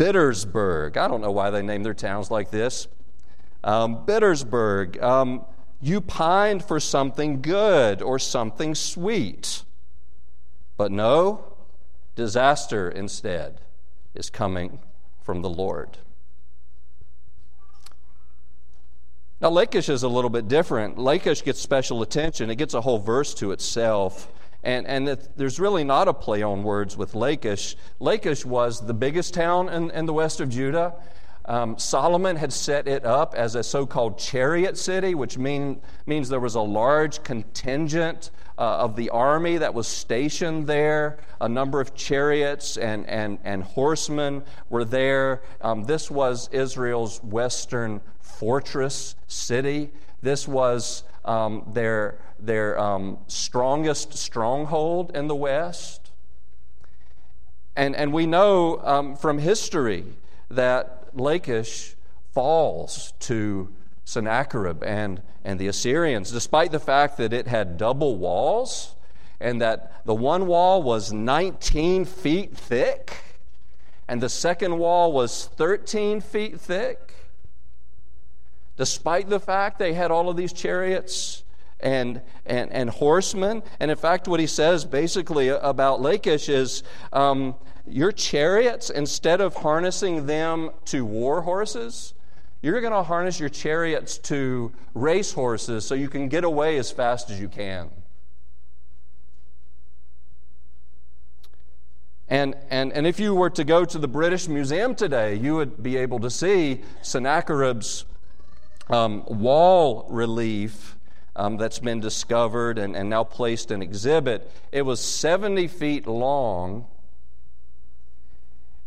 Bittersburg. 0.00 0.96
I 0.96 1.08
don't 1.08 1.20
know 1.20 1.30
why 1.30 1.50
they 1.50 1.60
name 1.60 1.82
their 1.82 1.92
towns 1.92 2.30
like 2.30 2.50
this. 2.50 2.88
Um, 3.62 4.06
Bittersburg. 4.06 5.00
Um, 5.02 5.44
you 5.82 6.00
pined 6.00 6.64
for 6.64 6.80
something 6.80 7.42
good 7.42 8.00
or 8.00 8.18
something 8.18 8.74
sweet. 8.74 9.62
But 10.78 10.90
no, 10.90 11.52
disaster 12.16 12.90
instead 12.90 13.60
is 14.14 14.30
coming 14.30 14.78
from 15.22 15.42
the 15.42 15.50
Lord. 15.50 15.98
Now, 19.38 19.50
Lachish 19.50 19.90
is 19.90 20.02
a 20.02 20.08
little 20.08 20.30
bit 20.30 20.48
different. 20.48 20.96
Lachish 20.96 21.44
gets 21.44 21.60
special 21.60 22.00
attention, 22.00 22.48
it 22.48 22.56
gets 22.56 22.72
a 22.72 22.80
whole 22.80 22.98
verse 22.98 23.34
to 23.34 23.52
itself. 23.52 24.32
And, 24.62 24.86
and 24.86 25.08
there's 25.36 25.58
really 25.58 25.84
not 25.84 26.08
a 26.08 26.12
play 26.12 26.42
on 26.42 26.62
words 26.62 26.96
with 26.96 27.14
Lachish. 27.14 27.76
Lachish 27.98 28.44
was 28.44 28.84
the 28.86 28.94
biggest 28.94 29.32
town 29.32 29.68
in, 29.68 29.90
in 29.90 30.06
the 30.06 30.12
west 30.12 30.40
of 30.40 30.50
Judah. 30.50 30.94
Um, 31.46 31.78
Solomon 31.78 32.36
had 32.36 32.52
set 32.52 32.86
it 32.86 33.04
up 33.04 33.34
as 33.34 33.54
a 33.54 33.62
so 33.62 33.86
called 33.86 34.18
chariot 34.18 34.76
city, 34.76 35.14
which 35.14 35.38
mean, 35.38 35.80
means 36.06 36.28
there 36.28 36.40
was 36.40 36.54
a 36.54 36.60
large 36.60 37.22
contingent 37.22 38.30
uh, 38.58 38.76
of 38.76 38.94
the 38.94 39.08
army 39.08 39.56
that 39.56 39.72
was 39.72 39.88
stationed 39.88 40.66
there. 40.66 41.18
A 41.40 41.48
number 41.48 41.80
of 41.80 41.94
chariots 41.94 42.76
and, 42.76 43.06
and, 43.08 43.38
and 43.42 43.64
horsemen 43.64 44.42
were 44.68 44.84
there. 44.84 45.42
Um, 45.62 45.84
this 45.84 46.10
was 46.10 46.48
Israel's 46.52 47.22
western 47.24 48.02
fortress 48.20 49.16
city. 49.26 49.90
This 50.22 50.46
was 50.46 51.04
um, 51.30 51.62
their, 51.72 52.18
their 52.40 52.76
um, 52.76 53.18
strongest 53.28 54.14
stronghold 54.14 55.12
in 55.14 55.28
the 55.28 55.34
West. 55.34 56.10
And, 57.76 57.94
and 57.94 58.12
we 58.12 58.26
know 58.26 58.80
um, 58.82 59.14
from 59.14 59.38
history 59.38 60.04
that 60.50 61.06
Lachish 61.14 61.94
falls 62.32 63.12
to 63.20 63.72
Sennacherib 64.04 64.82
and, 64.82 65.22
and 65.44 65.60
the 65.60 65.68
Assyrians, 65.68 66.32
despite 66.32 66.72
the 66.72 66.80
fact 66.80 67.16
that 67.18 67.32
it 67.32 67.46
had 67.46 67.76
double 67.76 68.16
walls 68.16 68.96
and 69.40 69.60
that 69.60 70.04
the 70.04 70.14
one 70.14 70.48
wall 70.48 70.82
was 70.82 71.12
19 71.12 72.06
feet 72.06 72.56
thick 72.56 73.18
and 74.08 74.20
the 74.20 74.28
second 74.28 74.78
wall 74.78 75.12
was 75.12 75.46
13 75.54 76.20
feet 76.20 76.60
thick 76.60 77.14
despite 78.80 79.28
the 79.28 79.38
fact 79.38 79.78
they 79.78 79.92
had 79.92 80.10
all 80.10 80.30
of 80.30 80.38
these 80.38 80.54
chariots 80.54 81.44
and, 81.80 82.22
and, 82.46 82.72
and 82.72 82.88
horsemen. 82.88 83.62
And 83.78 83.90
in 83.90 83.96
fact, 83.98 84.26
what 84.26 84.40
he 84.40 84.46
says 84.46 84.86
basically 84.86 85.48
about 85.48 86.00
Lachish 86.00 86.48
is 86.48 86.82
um, 87.12 87.56
your 87.86 88.10
chariots, 88.10 88.88
instead 88.88 89.42
of 89.42 89.54
harnessing 89.54 90.24
them 90.24 90.70
to 90.86 91.04
war 91.04 91.42
horses, 91.42 92.14
you're 92.62 92.80
going 92.80 92.94
to 92.94 93.02
harness 93.02 93.38
your 93.38 93.50
chariots 93.50 94.16
to 94.16 94.72
race 94.94 95.34
horses 95.34 95.84
so 95.84 95.94
you 95.94 96.08
can 96.08 96.30
get 96.30 96.44
away 96.44 96.78
as 96.78 96.90
fast 96.90 97.28
as 97.28 97.38
you 97.38 97.48
can. 97.48 97.90
And, 102.28 102.54
and, 102.70 102.94
and 102.94 103.06
if 103.06 103.20
you 103.20 103.34
were 103.34 103.50
to 103.50 103.64
go 103.64 103.84
to 103.84 103.98
the 103.98 104.08
British 104.08 104.48
Museum 104.48 104.94
today, 104.94 105.34
you 105.34 105.56
would 105.56 105.82
be 105.82 105.98
able 105.98 106.20
to 106.20 106.30
see 106.30 106.80
Sennacherib's 107.02 108.06
um, 108.92 109.24
wall 109.26 110.06
relief 110.10 110.96
um, 111.36 111.56
that's 111.56 111.78
been 111.78 112.00
discovered 112.00 112.78
and, 112.78 112.96
and 112.96 113.08
now 113.08 113.24
placed 113.24 113.70
in 113.70 113.82
exhibit. 113.82 114.50
It 114.72 114.82
was 114.82 115.00
70 115.00 115.68
feet 115.68 116.06
long, 116.06 116.86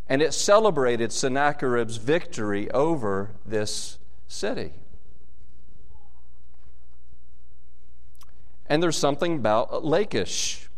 and 0.07 0.21
it 0.21 0.33
celebrated 0.33 1.11
Sennacherib's 1.11 1.97
victory 1.97 2.69
over 2.71 3.31
this 3.45 3.97
city. 4.27 4.73
And 8.67 8.81
there's 8.81 8.97
something 8.97 9.35
about 9.35 9.85
Lachish. 9.85 10.69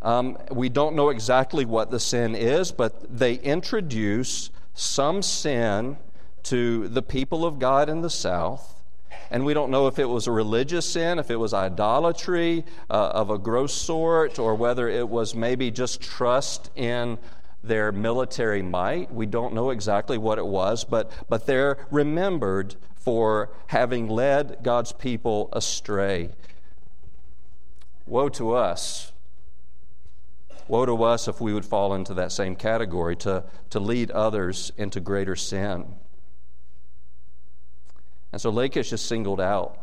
Um, 0.00 0.38
we 0.50 0.68
don't 0.68 0.96
know 0.96 1.10
exactly 1.10 1.64
what 1.64 1.90
the 1.90 2.00
sin 2.00 2.34
is, 2.34 2.72
but 2.72 3.16
they 3.16 3.34
introduce 3.34 4.50
some 4.74 5.22
sin 5.22 5.98
to 6.44 6.88
the 6.88 7.02
people 7.02 7.44
of 7.44 7.58
God 7.58 7.88
in 7.88 8.00
the 8.00 8.10
South. 8.10 8.82
And 9.30 9.44
we 9.44 9.54
don't 9.54 9.70
know 9.70 9.86
if 9.86 9.98
it 9.98 10.04
was 10.04 10.26
a 10.26 10.32
religious 10.32 10.88
sin, 10.88 11.18
if 11.18 11.30
it 11.30 11.36
was 11.36 11.54
idolatry 11.54 12.64
uh, 12.90 13.12
of 13.14 13.30
a 13.30 13.38
gross 13.38 13.72
sort, 13.72 14.38
or 14.38 14.54
whether 14.54 14.88
it 14.88 15.08
was 15.08 15.34
maybe 15.34 15.70
just 15.70 16.02
trust 16.02 16.70
in 16.76 17.18
their 17.64 17.92
military 17.92 18.62
might. 18.62 19.12
We 19.12 19.26
don't 19.26 19.54
know 19.54 19.70
exactly 19.70 20.18
what 20.18 20.38
it 20.38 20.46
was, 20.46 20.84
but, 20.84 21.10
but 21.28 21.46
they're 21.46 21.86
remembered 21.90 22.74
for 22.94 23.50
having 23.68 24.08
led 24.08 24.58
God's 24.62 24.92
people 24.92 25.48
astray. 25.52 26.30
Woe 28.06 28.28
to 28.30 28.52
us. 28.52 29.12
Woe 30.68 30.86
to 30.86 31.02
us 31.02 31.26
if 31.26 31.40
we 31.40 31.54
would 31.54 31.64
fall 31.64 31.94
into 31.94 32.14
that 32.14 32.32
same 32.32 32.56
category 32.56 33.16
to, 33.16 33.44
to 33.70 33.80
lead 33.80 34.10
others 34.10 34.72
into 34.76 35.00
greater 35.00 35.36
sin. 35.36 35.96
And 38.32 38.40
so 38.40 38.50
Lachish 38.50 38.92
is 38.92 39.00
singled 39.00 39.40
out. 39.40 39.78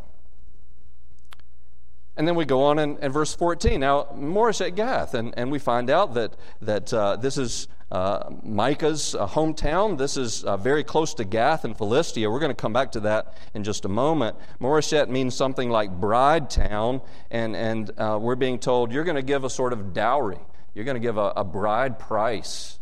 And 2.17 2.27
then 2.27 2.35
we 2.35 2.43
go 2.43 2.63
on 2.63 2.79
in, 2.79 2.97
in 2.97 3.13
verse 3.13 3.33
14. 3.33 3.79
Now, 3.79 4.07
Moresheth 4.13 4.75
Gath, 4.75 5.13
and, 5.13 5.33
and 5.37 5.49
we 5.49 5.57
find 5.57 5.89
out 5.89 6.15
that, 6.15 6.35
that 6.61 6.93
uh, 6.93 7.15
this 7.15 7.37
is 7.37 7.69
uh, 7.91 8.29
Micah's 8.43 9.15
uh, 9.15 9.25
hometown. 9.25 9.97
This 9.97 10.17
is 10.17 10.43
uh, 10.43 10.57
very 10.57 10.83
close 10.83 11.13
to 11.13 11.23
Gath 11.23 11.63
and 11.63 11.77
Philistia. 11.77 12.29
We're 12.29 12.41
going 12.41 12.51
to 12.51 12.61
come 12.61 12.73
back 12.73 12.91
to 12.91 12.99
that 13.01 13.37
in 13.53 13.63
just 13.63 13.85
a 13.85 13.87
moment. 13.87 14.35
Moresheth 14.59 15.07
means 15.07 15.33
something 15.33 15.69
like 15.69 15.91
bride 15.91 16.49
town, 16.49 17.01
and, 17.31 17.55
and 17.55 17.91
uh, 17.97 18.19
we're 18.21 18.35
being 18.35 18.59
told 18.59 18.91
you're 18.91 19.05
going 19.05 19.15
to 19.15 19.21
give 19.21 19.45
a 19.45 19.49
sort 19.49 19.71
of 19.71 19.93
dowry. 19.93 20.39
You're 20.75 20.85
going 20.85 20.95
to 20.95 21.01
give 21.01 21.17
a, 21.17 21.33
a 21.37 21.45
bride 21.45 21.99
price. 21.99 22.79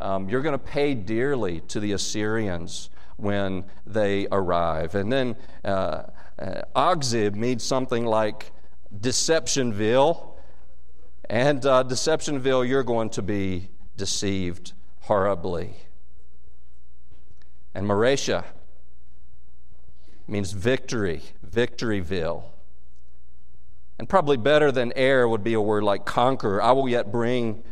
Um, 0.00 0.28
you're 0.28 0.42
going 0.42 0.58
to 0.58 0.64
pay 0.64 0.94
dearly 0.94 1.60
to 1.68 1.78
the 1.78 1.92
Assyrians 1.92 2.88
when 3.18 3.64
they 3.86 4.26
arrive. 4.32 4.94
And 4.94 5.12
then 5.12 5.36
uh, 5.64 6.04
uh, 6.38 6.62
Achzib 6.74 7.34
means 7.34 7.62
something 7.62 8.06
like 8.06 8.50
Deceptionville. 8.96 10.34
And 11.28 11.66
uh, 11.66 11.84
Deceptionville, 11.84 12.66
you're 12.66 12.84
going 12.84 13.10
to 13.10 13.22
be 13.22 13.68
deceived 13.96 14.72
horribly. 15.00 15.74
And 17.74 17.86
Mareshah 17.86 18.44
means 20.26 20.52
victory, 20.52 21.22
Victoryville. 21.46 22.44
And 23.98 24.08
probably 24.08 24.36
better 24.36 24.70
than 24.70 24.92
heir 24.94 25.28
would 25.28 25.42
be 25.42 25.54
a 25.54 25.60
word 25.60 25.82
like 25.82 26.04
conqueror. 26.06 26.62
I 26.62 26.72
will 26.72 26.88
yet 26.88 27.10
bring 27.10 27.64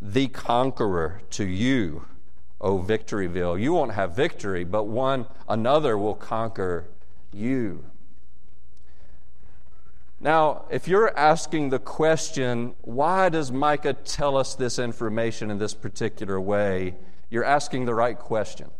the 0.00 0.28
conqueror 0.28 1.20
to 1.30 1.44
you, 1.44 2.06
O 2.60 2.78
Victoryville. 2.78 3.60
You 3.60 3.72
won't 3.72 3.92
have 3.92 4.16
victory, 4.16 4.64
but 4.64 4.84
one 4.84 5.26
another 5.48 5.96
will 5.96 6.14
conquer 6.14 6.86
you. 7.32 7.84
Now, 10.20 10.64
if 10.68 10.88
you're 10.88 11.16
asking 11.16 11.70
the 11.70 11.78
question, 11.78 12.74
why 12.82 13.28
does 13.28 13.52
Micah 13.52 13.92
tell 13.92 14.36
us 14.36 14.56
this 14.56 14.78
information 14.78 15.50
in 15.50 15.58
this 15.58 15.74
particular 15.74 16.40
way? 16.40 16.96
You're 17.30 17.44
asking 17.44 17.84
the 17.84 17.94
right 17.94 18.18
question. 18.18 18.70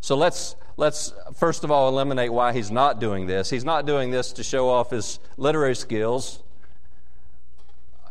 So 0.00 0.16
let's, 0.16 0.56
let's 0.78 1.12
first 1.34 1.64
of 1.64 1.70
all 1.70 1.88
eliminate 1.88 2.32
why 2.32 2.54
he's 2.54 2.70
not 2.70 2.98
doing 2.98 3.26
this. 3.26 3.50
He's 3.50 3.64
not 3.64 3.84
doing 3.84 4.10
this 4.10 4.32
to 4.32 4.42
show 4.42 4.70
off 4.70 4.90
his 4.90 5.18
literary 5.36 5.76
skills. 5.76 6.42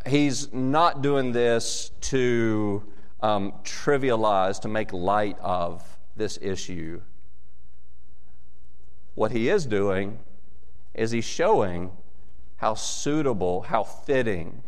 He's 0.06 0.54
not 0.54 1.02
doing 1.02 1.32
this 1.32 1.92
to 2.02 2.84
um, 3.22 3.54
trivialize, 3.64 4.60
to 4.62 4.68
make 4.68 4.92
light 4.94 5.38
of 5.40 5.84
this 6.16 6.40
issue. 6.42 7.02
What 9.16 9.32
he 9.32 9.50
is 9.50 9.66
doing 9.66 10.20
is 10.94 11.12
he's 11.12 11.26
showing 11.26 11.92
how 12.58 12.76
suitable, 12.76 13.62
how 13.64 13.84
fitting 13.84 14.64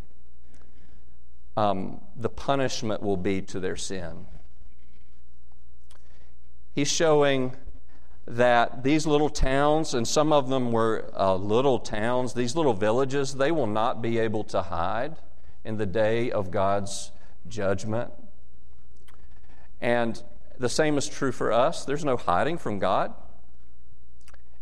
um, 1.56 2.02
the 2.16 2.30
punishment 2.30 3.02
will 3.02 3.18
be 3.18 3.42
to 3.42 3.60
their 3.60 3.76
sin. 3.76 4.26
He's 6.74 6.92
showing 6.92 7.54
that 8.26 8.84
these 8.84 9.06
little 9.06 9.30
towns, 9.30 9.94
and 9.94 10.08
some 10.08 10.32
of 10.32 10.50
them 10.50 10.72
were 10.72 11.12
uh, 11.16 11.36
little 11.36 11.78
towns, 11.78 12.34
these 12.34 12.56
little 12.56 12.74
villages, 12.74 13.36
they 13.36 13.52
will 13.52 13.68
not 13.68 14.02
be 14.02 14.18
able 14.18 14.44
to 14.46 14.62
hide 14.62 15.18
in 15.64 15.78
the 15.78 15.86
day 15.86 16.32
of 16.32 16.50
God's 16.50 17.12
judgment. 17.48 18.12
And 19.84 20.24
the 20.58 20.70
same 20.70 20.98
is 20.98 21.10
true 21.10 21.34
for 21.34 21.52
us. 21.52 21.84
There's 21.84 22.06
no 22.06 22.16
hiding 22.16 22.58
from 22.58 22.80
God. 22.80 23.14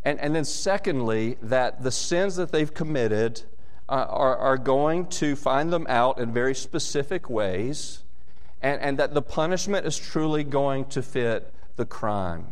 And, 0.04 0.20
and 0.20 0.36
then, 0.36 0.46
secondly, 0.46 1.38
that 1.44 1.84
the 1.84 1.92
sins 1.92 2.38
that 2.38 2.52
they've 2.52 2.74
committed 2.74 3.44
uh, 3.88 4.08
are, 4.10 4.36
are 4.36 4.58
going 4.58 5.06
to 5.08 5.36
find 5.36 5.72
them 5.72 5.86
out 5.88 6.18
in 6.18 6.34
very 6.34 6.56
specific 6.56 7.30
ways, 7.30 8.02
and, 8.64 8.82
and 8.82 8.98
that 8.98 9.14
the 9.14 9.22
punishment 9.22 9.86
is 9.86 9.96
truly 9.96 10.44
going 10.44 10.86
to 10.86 11.04
fit 11.04 11.54
the 11.76 11.86
crime. 11.86 12.48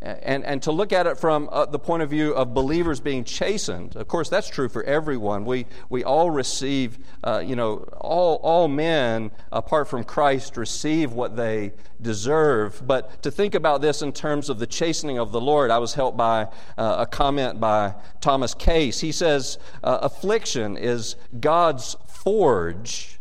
And, 0.00 0.44
and 0.44 0.62
to 0.62 0.70
look 0.70 0.92
at 0.92 1.08
it 1.08 1.18
from 1.18 1.48
uh, 1.50 1.66
the 1.66 1.78
point 1.78 2.04
of 2.04 2.10
view 2.10 2.32
of 2.32 2.54
believers 2.54 3.00
being 3.00 3.24
chastened, 3.24 3.96
of 3.96 4.06
course, 4.06 4.28
that's 4.28 4.48
true 4.48 4.68
for 4.68 4.84
everyone. 4.84 5.44
We, 5.44 5.66
we 5.88 6.04
all 6.04 6.30
receive, 6.30 7.00
uh, 7.24 7.42
you 7.44 7.56
know, 7.56 7.78
all, 8.00 8.36
all 8.36 8.68
men, 8.68 9.32
apart 9.50 9.88
from 9.88 10.04
Christ, 10.04 10.56
receive 10.56 11.14
what 11.14 11.34
they 11.34 11.72
deserve. 12.00 12.80
But 12.86 13.22
to 13.24 13.32
think 13.32 13.56
about 13.56 13.80
this 13.80 14.00
in 14.00 14.12
terms 14.12 14.48
of 14.48 14.60
the 14.60 14.68
chastening 14.68 15.18
of 15.18 15.32
the 15.32 15.40
Lord, 15.40 15.72
I 15.72 15.78
was 15.78 15.94
helped 15.94 16.16
by 16.16 16.44
uh, 16.76 16.96
a 17.00 17.06
comment 17.06 17.58
by 17.58 17.96
Thomas 18.20 18.54
Case. 18.54 19.00
He 19.00 19.10
says, 19.10 19.58
uh, 19.82 19.98
Affliction 20.02 20.76
is 20.76 21.16
God's 21.40 21.96
forge 22.06 23.18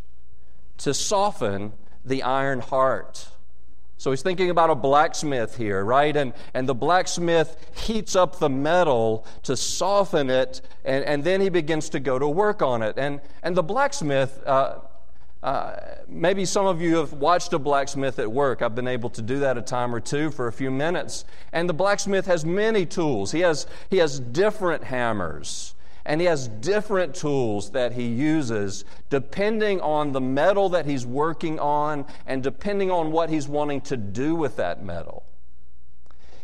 to 0.77 0.93
soften 0.93 1.73
the 2.05 2.21
iron 2.21 2.59
heart. 2.59 3.29
So 3.97 4.11
he's 4.11 4.21
thinking 4.21 4.51
about 4.51 4.69
a 4.69 4.75
blacksmith 4.75 5.57
here, 5.57 5.83
right? 5.83 6.15
And, 6.15 6.33
and 6.53 6.69
the 6.69 6.75
blacksmith 6.75 7.71
heats 7.75 8.15
up 8.15 8.37
the 8.37 8.49
metal 8.49 9.25
to 9.43 9.57
soften 9.57 10.29
it, 10.29 10.61
and, 10.85 11.03
and 11.05 11.23
then 11.23 11.41
he 11.41 11.49
begins 11.49 11.89
to 11.89 11.99
go 11.99 12.19
to 12.19 12.27
work 12.27 12.61
on 12.61 12.83
it. 12.83 12.97
And, 12.97 13.21
and 13.41 13.57
the 13.57 13.63
blacksmith, 13.63 14.39
uh, 14.45 14.79
uh, 15.41 15.77
maybe 16.07 16.45
some 16.45 16.67
of 16.67 16.79
you 16.79 16.97
have 16.97 17.13
watched 17.13 17.53
a 17.53 17.59
blacksmith 17.59 18.19
at 18.19 18.31
work. 18.31 18.61
I've 18.61 18.75
been 18.75 18.87
able 18.87 19.09
to 19.11 19.21
do 19.21 19.39
that 19.39 19.57
a 19.57 19.63
time 19.63 19.95
or 19.95 19.99
two 19.99 20.29
for 20.29 20.47
a 20.47 20.51
few 20.51 20.69
minutes. 20.69 21.25
And 21.51 21.67
the 21.67 21.73
blacksmith 21.73 22.27
has 22.27 22.45
many 22.45 22.85
tools, 22.85 23.31
he 23.31 23.39
has, 23.39 23.65
he 23.89 23.97
has 23.97 24.19
different 24.19 24.83
hammers 24.83 25.73
and 26.07 26.21
he 26.21 26.25
has 26.25 26.47
different 26.47 27.13
tools 27.13 27.71
that 27.71 27.91
he 27.91 28.07
uses 28.07 28.85
depending 29.09 29.81
on 29.81 30.13
the 30.13 30.21
metal 30.21 30.69
that 30.69 30.85
he's 30.85 31.05
working 31.05 31.59
on 31.59 32.05
and 32.25 32.41
depending 32.41 32.89
on 32.89 33.11
what 33.11 33.29
he's 33.29 33.47
wanting 33.47 33.81
to 33.81 33.97
do 33.97 34.33
with 34.33 34.55
that 34.55 34.83
metal. 34.83 35.23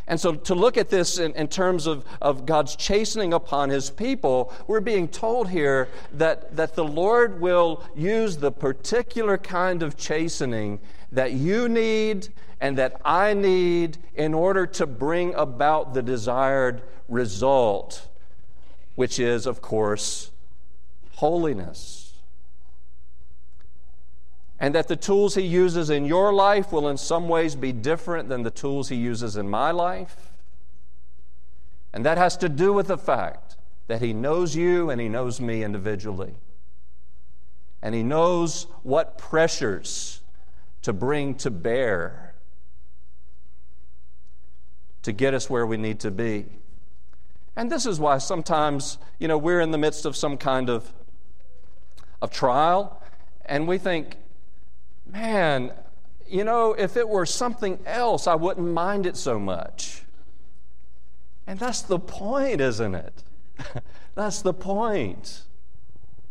And 0.06 0.20
so, 0.20 0.36
to 0.36 0.54
look 0.54 0.76
at 0.76 0.90
this 0.90 1.18
in, 1.18 1.32
in, 1.32 1.48
terms 1.48 1.88
of, 1.88 2.04
of 2.22 2.46
God's 2.46 2.76
chastening 2.76 3.32
upon 3.32 3.70
his 3.70 3.90
people, 3.90 4.54
we're 4.68 4.82
being 4.82 5.08
told 5.08 5.50
here 5.50 5.88
that, 6.12 6.58
that 6.58 6.76
the 6.76 6.84
Lord 6.84 7.40
will 7.40 7.86
use 7.96 8.36
the 8.36 8.52
particular 8.52 9.38
kind 9.38 9.82
of 9.82 9.96
chastening 9.96 10.82
that 11.14 11.32
you 11.32 11.70
need 11.70 12.28
and 12.60 12.78
that 12.78 13.00
I 13.06 13.34
need 13.34 13.98
in 14.14 14.34
order 14.34 14.68
to 14.68 14.86
bring 14.86 15.34
about 15.36 15.94
the 15.94 16.02
desired 16.02 16.82
result 17.08 18.10
which 18.96 19.20
is, 19.20 19.46
of 19.46 19.62
course, 19.62 20.32
holiness. 21.16 22.14
And 24.60 24.76
that 24.76 24.88
the 24.88 24.96
tools 24.96 25.36
he 25.36 25.42
uses 25.42 25.90
in 25.90 26.06
your 26.06 26.34
life 26.34 26.72
will, 26.72 26.88
in 26.88 26.98
some 26.98 27.28
ways, 27.28 27.56
be 27.56 27.72
different 27.72 28.30
than 28.30 28.44
the 28.44 28.52
tools 28.52 28.90
he 28.90 28.96
uses 28.96 29.36
in 29.36 29.50
my 29.50 29.72
life. 29.72 30.32
And 31.94 32.06
that 32.06 32.18
has 32.18 32.38
to 32.38 32.50
do 32.50 32.74
with 32.74 32.88
the 32.88 32.98
fact 32.98 33.58
that 33.88 34.02
he 34.02 34.14
knows 34.14 34.56
you 34.56 34.90
and 34.90 35.02
he 35.02 35.10
knows 35.10 35.42
me 35.42 35.64
individually. 35.64 36.36
And 37.82 37.94
he 37.94 38.04
knows 38.04 38.68
what 38.84 39.18
pressures 39.18 40.22
to 40.84 40.94
bring 40.94 41.36
to 41.36 41.52
bear 41.52 42.34
to 45.04 45.12
get 45.12 45.34
us 45.34 45.50
where 45.50 45.68
we 45.68 45.78
need 45.78 46.00
to 46.00 46.12
be. 46.12 46.46
And 47.56 47.72
this 47.72 47.86
is 47.86 48.00
why 48.00 48.18
sometimes, 48.18 48.98
you 49.20 49.28
know, 49.28 49.38
we're 49.38 49.62
in 49.62 49.72
the 49.72 49.78
midst 49.78 50.06
of 50.06 50.16
some 50.16 50.38
kind 50.38 50.70
of, 50.70 50.92
of 52.22 52.32
trial, 52.32 53.02
and 53.46 53.68
we 53.68 53.78
think, 53.78 54.18
man, 55.06 55.72
you 56.28 56.44
know, 56.44 56.74
if 56.74 56.98
it 56.98 57.08
were 57.08 57.26
something 57.26 57.80
else, 57.86 58.26
I 58.26 58.36
wouldn't 58.36 58.68
mind 58.68 59.06
it 59.06 59.18
so 59.18 59.40
much. 59.40 60.04
And 61.46 61.60
that's 61.60 61.82
the 61.82 62.00
point, 62.00 62.62
isn't 62.62 62.96
it? 62.96 63.24
that's 64.16 64.42
the 64.42 64.54
point. 64.54 65.44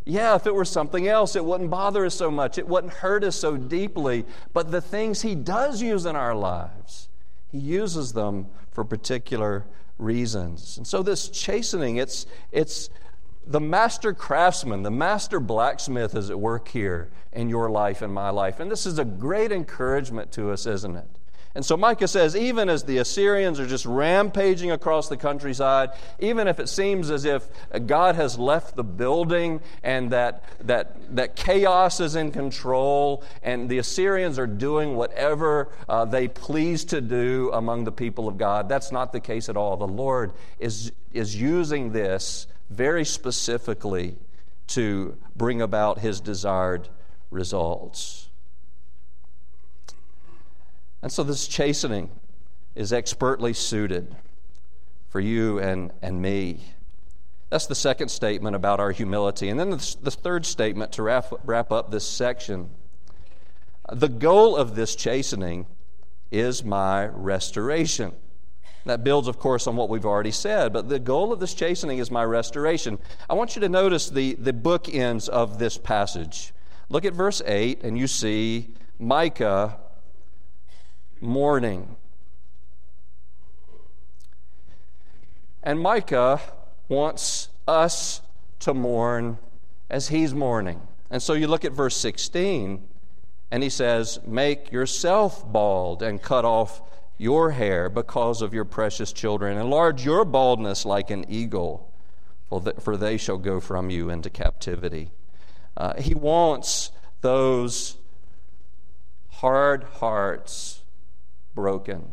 Yeah, 0.05 0.35
if 0.35 0.47
it 0.47 0.55
were 0.55 0.65
something 0.65 1.07
else, 1.07 1.37
it 1.37 1.45
wouldn't 1.45 1.71
bother 1.71 2.05
us 2.05 2.15
so 2.15 2.31
much. 2.31 2.59
It 2.59 2.67
wouldn't 2.67 2.95
hurt 2.95 3.23
us 3.23 3.37
so 3.37 3.57
deeply. 3.57 4.25
But 4.53 4.71
the 4.71 4.81
things 4.81 5.23
He 5.23 5.35
does 5.35 5.81
use 5.81 6.07
in 6.07 6.17
our 6.17 6.35
lives, 6.35 7.09
He 7.53 7.59
uses 7.59 8.15
them 8.15 8.47
for 8.71 8.83
particular 8.83 9.67
reasons. 9.99 10.79
And 10.79 10.87
so 10.87 11.03
this 11.03 11.29
chastening, 11.29 11.97
it's, 11.97 12.27
it's 12.51 12.89
the 13.47 13.61
master 13.61 14.15
craftsman, 14.15 14.83
the 14.83 14.91
master 14.91 15.39
blacksmith 15.39 16.15
is 16.15 16.31
at 16.31 16.41
work 16.41 16.69
here 16.69 17.11
in 17.33 17.51
your 17.51 17.71
life 17.71 18.01
and 18.01 18.13
my 18.13 18.31
life. 18.31 18.59
And 18.59 18.71
this 18.71 18.87
is 18.87 18.99
a 18.99 19.05
great 19.05 19.53
encouragement 19.53 20.33
to 20.33 20.51
us, 20.51 20.65
isn't 20.65 20.97
it? 20.97 21.09
And 21.55 21.65
so 21.65 21.77
Micah 21.77 22.09
says, 22.09 22.35
even 22.35 22.71
as 22.71 22.85
the 22.85 22.99
Assyrians 22.99 23.61
are 23.61 23.67
just 23.67 23.85
rampaging 23.85 24.71
across 24.71 25.09
the 25.09 25.19
countryside, 25.19 25.91
even 26.19 26.49
if 26.49 26.59
it 26.59 26.69
seems 26.69 27.11
as 27.11 27.27
if 27.27 27.47
God 27.87 28.15
has 28.15 28.39
left 28.39 28.75
the 28.75 28.85
building 28.85 29.61
and 29.83 30.11
that, 30.13 30.45
that, 30.61 30.97
that 31.15 31.37
chaos 31.37 32.01
is 32.01 32.17
in 32.17 32.33
control 32.33 33.23
and 33.43 33.69
the 33.69 33.79
Assyrians 33.79 34.39
are 34.39 34.47
doing 34.47 34.97
whatever 34.97 35.69
uh, 35.89 36.07
they 36.07 36.27
please 36.27 36.85
to 36.87 37.03
do 37.03 37.51
among 37.53 37.85
the 37.85 37.93
people 37.93 38.29
of 38.29 38.39
God, 38.39 38.69
that's 38.69 38.91
not 38.91 39.13
the 39.13 39.21
case 39.21 39.51
at 39.51 39.57
all. 39.57 39.77
The 39.77 39.87
Lord 39.87 40.33
is, 40.59 40.91
is 41.13 41.37
using 41.37 41.93
this 41.93 42.47
very 42.71 43.05
specifically 43.05 44.17
to 44.69 45.19
bring 45.37 45.61
about 45.61 45.99
his 45.99 46.21
desired 46.21 46.89
results. 47.31 48.31
And 51.03 51.11
so 51.11 51.23
this 51.23 51.49
chastening 51.49 52.11
is 52.75 52.93
expertly 52.93 53.53
suited 53.53 54.15
for 55.09 55.21
you 55.21 55.59
and, 55.59 55.93
and 56.01 56.23
me. 56.23 56.61
That's 57.51 57.67
the 57.67 57.75
second 57.75 58.09
statement 58.09 58.57
about 58.57 58.81
our 58.81 58.93
humility. 58.93 59.51
And 59.51 59.61
then 59.61 59.71
the, 59.71 59.97
the 60.01 60.11
third 60.11 60.47
statement 60.47 60.93
to 60.93 61.03
wrap, 61.03 61.33
wrap 61.45 61.71
up 61.71 61.91
this 61.91 62.07
section. 62.07 62.71
The 63.93 64.09
goal 64.09 64.57
of 64.57 64.75
this 64.75 64.97
chastening 64.97 65.67
is 66.31 66.65
my 66.65 67.07
restoration. 67.07 68.13
That 68.87 69.05
builds, 69.05 69.29
of 69.29 69.39
course, 69.39 69.67
on 69.67 69.77
what 69.77 69.91
we've 69.91 70.07
already 70.07 70.31
said, 70.31 70.73
but 70.73 70.89
the 70.89 70.99
goal 70.99 71.33
of 71.33 71.41
this 71.41 71.55
chastening 71.55 71.99
is 71.99 72.11
my 72.11 72.25
restoration. 72.25 72.99
I 73.29 73.35
want 73.35 73.55
you 73.55 73.61
to 73.61 73.69
notice 73.69 74.09
the, 74.09 74.35
the 74.35 74.53
bookends 74.53 75.29
of 75.29 75.59
this 75.59 75.79
passage. 75.79 76.53
Look 76.89 77.05
at 77.05 77.13
verse 77.13 77.43
8, 77.45 77.85
and 77.85 77.97
you 77.97 78.07
see 78.07 78.75
Micah 78.99 79.79
mourning. 81.23 81.97
And 85.63 85.81
Micah 85.81 86.41
wants 86.89 87.49
us 87.67 88.21
to 88.61 88.75
mourn 88.75 89.39
as 89.89 90.09
he's 90.09 90.35
mourning. 90.35 90.81
And 91.11 91.23
so 91.23 91.35
you 91.35 91.47
look 91.47 91.65
at 91.65 91.73
verse 91.73 91.97
16, 91.97 92.83
and 93.51 93.63
he 93.63 93.69
says, 93.69 94.19
Make 94.27 94.73
yourself 94.73 95.51
bald 95.51 96.03
and 96.03 96.21
cut 96.21 96.45
off 96.45 96.83
your 97.19 97.53
hair 97.53 97.89
because 97.89 98.43
of 98.43 98.53
your 98.53 98.65
precious 98.65 99.13
children. 99.13 99.59
Enlarge 99.59 100.05
your 100.05 100.25
baldness 100.25 100.85
like 100.85 101.11
an 101.11 101.25
eagle, 101.29 101.93
for 102.81 102.97
they 102.97 103.17
shall 103.17 103.39
go 103.39 103.61
from 103.61 103.91
you 103.91 104.11
into 104.11 104.31
captivity. 104.31 105.13
Uh, 105.77 105.95
he 106.01 106.15
wants 106.15 106.91
those 107.21 107.97
hard 109.31 109.85
hearts 109.85 110.82
broken. 111.55 112.09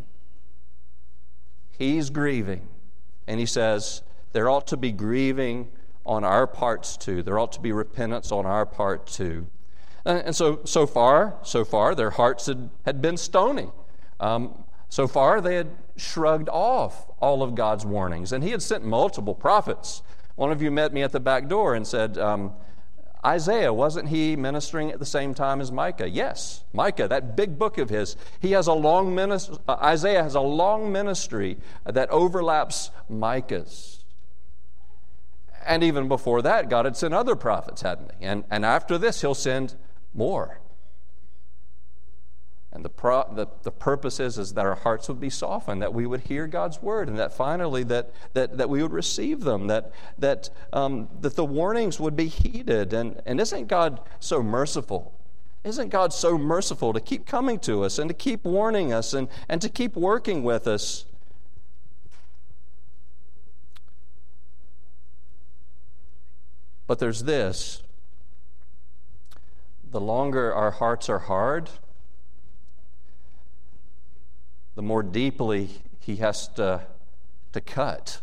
He's 1.69 2.09
grieving. 2.09 2.67
And 3.27 3.39
he 3.39 3.45
says, 3.45 4.01
there 4.33 4.49
ought 4.49 4.67
to 4.67 4.77
be 4.77 4.91
grieving 4.91 5.69
on 6.05 6.23
our 6.23 6.47
parts 6.47 6.97
too. 6.97 7.23
There 7.23 7.37
ought 7.39 7.51
to 7.53 7.61
be 7.61 7.71
repentance 7.71 8.31
on 8.31 8.45
our 8.45 8.65
part 8.65 9.07
too. 9.07 9.47
And, 10.05 10.35
so, 10.35 10.61
so 10.63 10.87
far, 10.87 11.37
so 11.43 11.63
far, 11.63 11.93
their 11.93 12.09
hearts 12.09 12.47
had, 12.47 12.69
had 12.85 13.01
been 13.01 13.17
stony. 13.17 13.69
Um, 14.19 14.63
so 14.87 15.07
far, 15.07 15.39
they 15.41 15.55
had 15.55 15.69
shrugged 15.97 16.49
off 16.49 17.05
all 17.19 17.43
of 17.43 17.53
God's 17.53 17.85
warnings. 17.85 18.31
And 18.31 18.43
he 18.43 18.49
had 18.51 18.61
sent 18.61 18.83
multiple 18.83 19.35
prophets. 19.35 20.01
One 20.35 20.51
of 20.51 20.61
you 20.61 20.71
met 20.71 20.93
me 20.93 21.03
at 21.03 21.11
the 21.11 21.19
back 21.19 21.47
door 21.47 21.75
and 21.75 21.85
said, 21.85 22.17
um, 22.17 22.53
Isaiah, 23.25 23.73
wasn't 23.73 24.09
he 24.09 24.37
ministering 24.37 24.91
at 24.91 24.99
the 24.99 25.05
same 25.05 25.33
time 25.33 25.59
as 25.59 25.71
Micah? 25.71 26.09
Yes, 26.09 26.63
Micah, 26.71 27.07
that 27.09 27.35
big 27.35 27.59
book 27.59 27.77
of 27.77 27.89
his. 27.89 28.15
He 28.39 28.51
has 28.51 28.67
a 28.67 28.73
long 28.73 29.13
ministry, 29.13 29.57
uh, 29.67 29.73
Isaiah 29.81 30.23
has 30.23 30.35
a 30.35 30.41
long 30.41 30.91
ministry 30.91 31.57
that 31.85 32.09
overlaps 32.09 32.91
Micah's. 33.09 34.03
And 35.65 35.83
even 35.83 36.07
before 36.07 36.41
that, 36.43 36.69
God 36.69 36.85
had 36.85 36.95
sent 36.95 37.13
other 37.13 37.35
prophets, 37.35 37.81
hadn't 37.81 38.11
he? 38.17 38.25
And, 38.25 38.45
and 38.49 38.65
after 38.65 38.97
this, 38.97 39.19
he'll 39.19 39.35
send 39.35 39.75
more. 40.13 40.58
And 42.71 42.85
the, 42.85 42.89
pro, 42.89 43.25
the, 43.33 43.47
the 43.63 43.71
purpose 43.71 44.19
is, 44.19 44.37
is 44.37 44.53
that 44.53 44.65
our 44.65 44.75
hearts 44.75 45.07
would 45.07 45.19
be 45.19 45.31
softened, 45.31 45.81
that 45.81 45.93
we 45.93 46.05
would 46.05 46.21
hear 46.21 46.45
God's 46.45 46.81
word, 46.81 47.09
and 47.09 47.17
that 47.17 47.33
finally 47.33 47.83
that, 47.85 48.11
that, 48.33 48.57
that 48.57 48.69
we 48.69 48.83
would 48.83 48.93
receive 48.93 49.41
them, 49.41 49.67
that, 49.67 49.91
that, 50.19 50.51
um, 50.71 51.09
that 51.21 51.35
the 51.35 51.45
warnings 51.45 51.99
would 51.99 52.15
be 52.15 52.27
heeded. 52.27 52.93
And, 52.93 53.21
and 53.25 53.41
isn't 53.41 53.67
God 53.67 54.01
so 54.19 54.43
merciful? 54.43 55.13
Isn't 55.63 55.89
God 55.89 56.13
so 56.13 56.37
merciful 56.37 56.93
to 56.93 56.99
keep 56.99 57.25
coming 57.25 57.59
to 57.59 57.83
us 57.83 57.97
and 57.97 58.07
to 58.07 58.13
keep 58.13 58.45
warning 58.45 58.93
us 58.93 59.13
and, 59.13 59.27
and 59.49 59.61
to 59.61 59.69
keep 59.69 59.95
working 59.95 60.43
with 60.43 60.67
us? 60.67 61.05
But 66.85 66.99
there's 66.99 67.23
this 67.23 67.83
the 69.91 69.99
longer 69.99 70.53
our 70.53 70.71
hearts 70.71 71.09
are 71.09 71.19
hard, 71.19 71.69
the 74.79 74.83
more 74.83 75.03
deeply 75.03 75.69
he 75.99 76.15
has 76.15 76.47
to, 76.47 76.81
to 77.51 77.59
cut. 77.59 78.21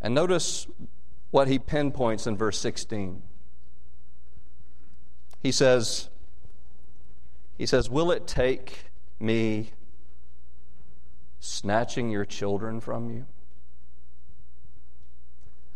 And 0.00 0.16
notice 0.16 0.66
what 1.30 1.46
he 1.46 1.60
pinpoints 1.60 2.26
in 2.26 2.36
verse 2.36 2.58
16. 2.58 3.22
He 5.38 5.52
says, 5.52 6.08
he 7.56 7.66
says, 7.66 7.88
Will 7.88 8.10
it 8.10 8.26
take 8.26 8.86
me 9.20 9.70
snatching 11.38 12.10
your 12.10 12.24
children 12.24 12.80
from 12.80 13.10
you? 13.10 13.26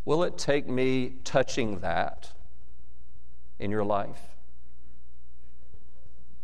Will 0.04 0.24
it 0.24 0.36
take 0.36 0.68
me 0.68 1.14
touching 1.22 1.78
that 1.78 2.32
in 3.60 3.70
your 3.70 3.84
life? 3.84 4.35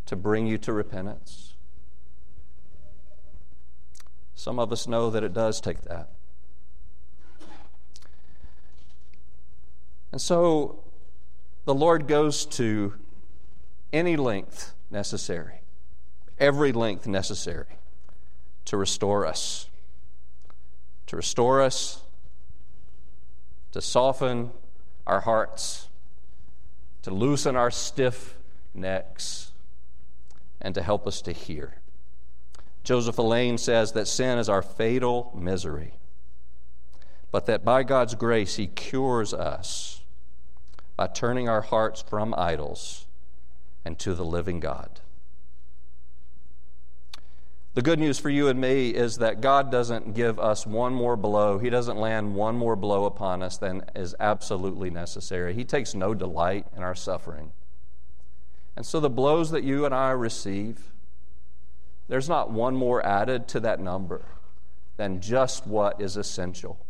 To 0.07 0.17
bring 0.17 0.47
you 0.47 0.59
to 0.59 0.73
repentance. 0.73 1.55
Some 4.35 4.59
of 4.59 4.73
us 4.73 4.89
know 4.89 5.09
that 5.11 5.23
it 5.23 5.33
does 5.33 5.61
take 5.61 5.83
that. 5.83 6.11
And 10.11 10.21
so 10.21 10.83
the 11.65 11.75
Lord 11.75 12.09
goes 12.09 12.45
to 12.47 12.95
any 13.93 14.17
length 14.17 14.75
necessary, 14.91 15.61
every 16.39 16.73
length 16.73 17.07
necessary 17.07 17.79
to 18.65 18.77
restore 18.77 19.27
us, 19.27 19.69
to 21.07 21.17
restore 21.17 21.63
us, 21.63 22.03
to 23.71 23.81
soften 23.81 24.51
our 25.07 25.21
hearts, 25.21 25.89
to 27.03 27.11
loosen 27.13 27.55
our 27.55 27.71
stiff 27.71 28.35
necks 28.75 29.52
and 30.63 30.75
to 30.75 30.83
help 30.83 31.07
us 31.07 31.21
to 31.23 31.33
hear. 31.33 31.75
Joseph 32.85 33.19
Alleine 33.19 33.59
says 33.59 33.93
that 33.93 34.09
sin 34.09 34.39
is 34.39 34.49
our 34.49 34.63
fatal 34.63 35.33
misery, 35.39 35.95
but 37.31 37.47
that 37.47 37.65
by 37.65 37.83
God's 37.83 38.15
grace, 38.15 38.57
He 38.57 38.67
cures 38.67 39.35
us 39.35 40.03
by 40.97 41.07
turning 41.09 41.49
our 41.49 41.63
hearts 41.63 42.03
from 42.03 42.35
idols 42.37 43.07
and 43.85 43.99
to 43.99 44.15
the 44.15 44.25
living 44.25 44.61
God. 44.61 45.01
The 47.75 47.83
good 47.83 47.99
news 47.99 48.19
for 48.19 48.29
you 48.29 48.49
and 48.49 48.61
me 48.61 48.91
is 48.91 49.17
that 49.17 49.41
God 49.41 49.71
doesn't 49.71 50.13
give 50.13 50.39
us 50.39 50.67
one 50.67 50.93
more 50.93 51.17
blow. 51.17 51.59
He 51.59 51.71
doesn't 51.71 51.97
land 51.97 52.35
one 52.35 52.55
more 52.55 52.77
blow 52.77 53.07
upon 53.07 53.43
us 53.43 53.57
than 53.57 53.83
is 53.97 54.15
absolutely 54.21 54.91
necessary. 54.91 55.55
He 55.55 55.65
takes 55.65 55.95
no 55.95 56.13
delight 56.13 56.67
in 56.77 56.83
our 56.83 56.95
suffering. 56.95 57.53
And 58.77 58.87
so 58.87 59.01
the 59.01 59.11
blows 59.11 59.51
that 59.51 59.65
you 59.65 59.85
and 59.85 59.95
I 59.95 60.11
receive, 60.11 60.93
there's 62.09 62.29
not 62.29 62.51
one 62.51 62.75
more 62.75 63.05
added 63.05 63.49
to 63.49 63.61
that 63.61 63.81
number 63.81 64.25
than 64.97 65.21
just 65.21 65.67
what 65.67 66.01
is 66.01 66.17
essential 66.17 66.85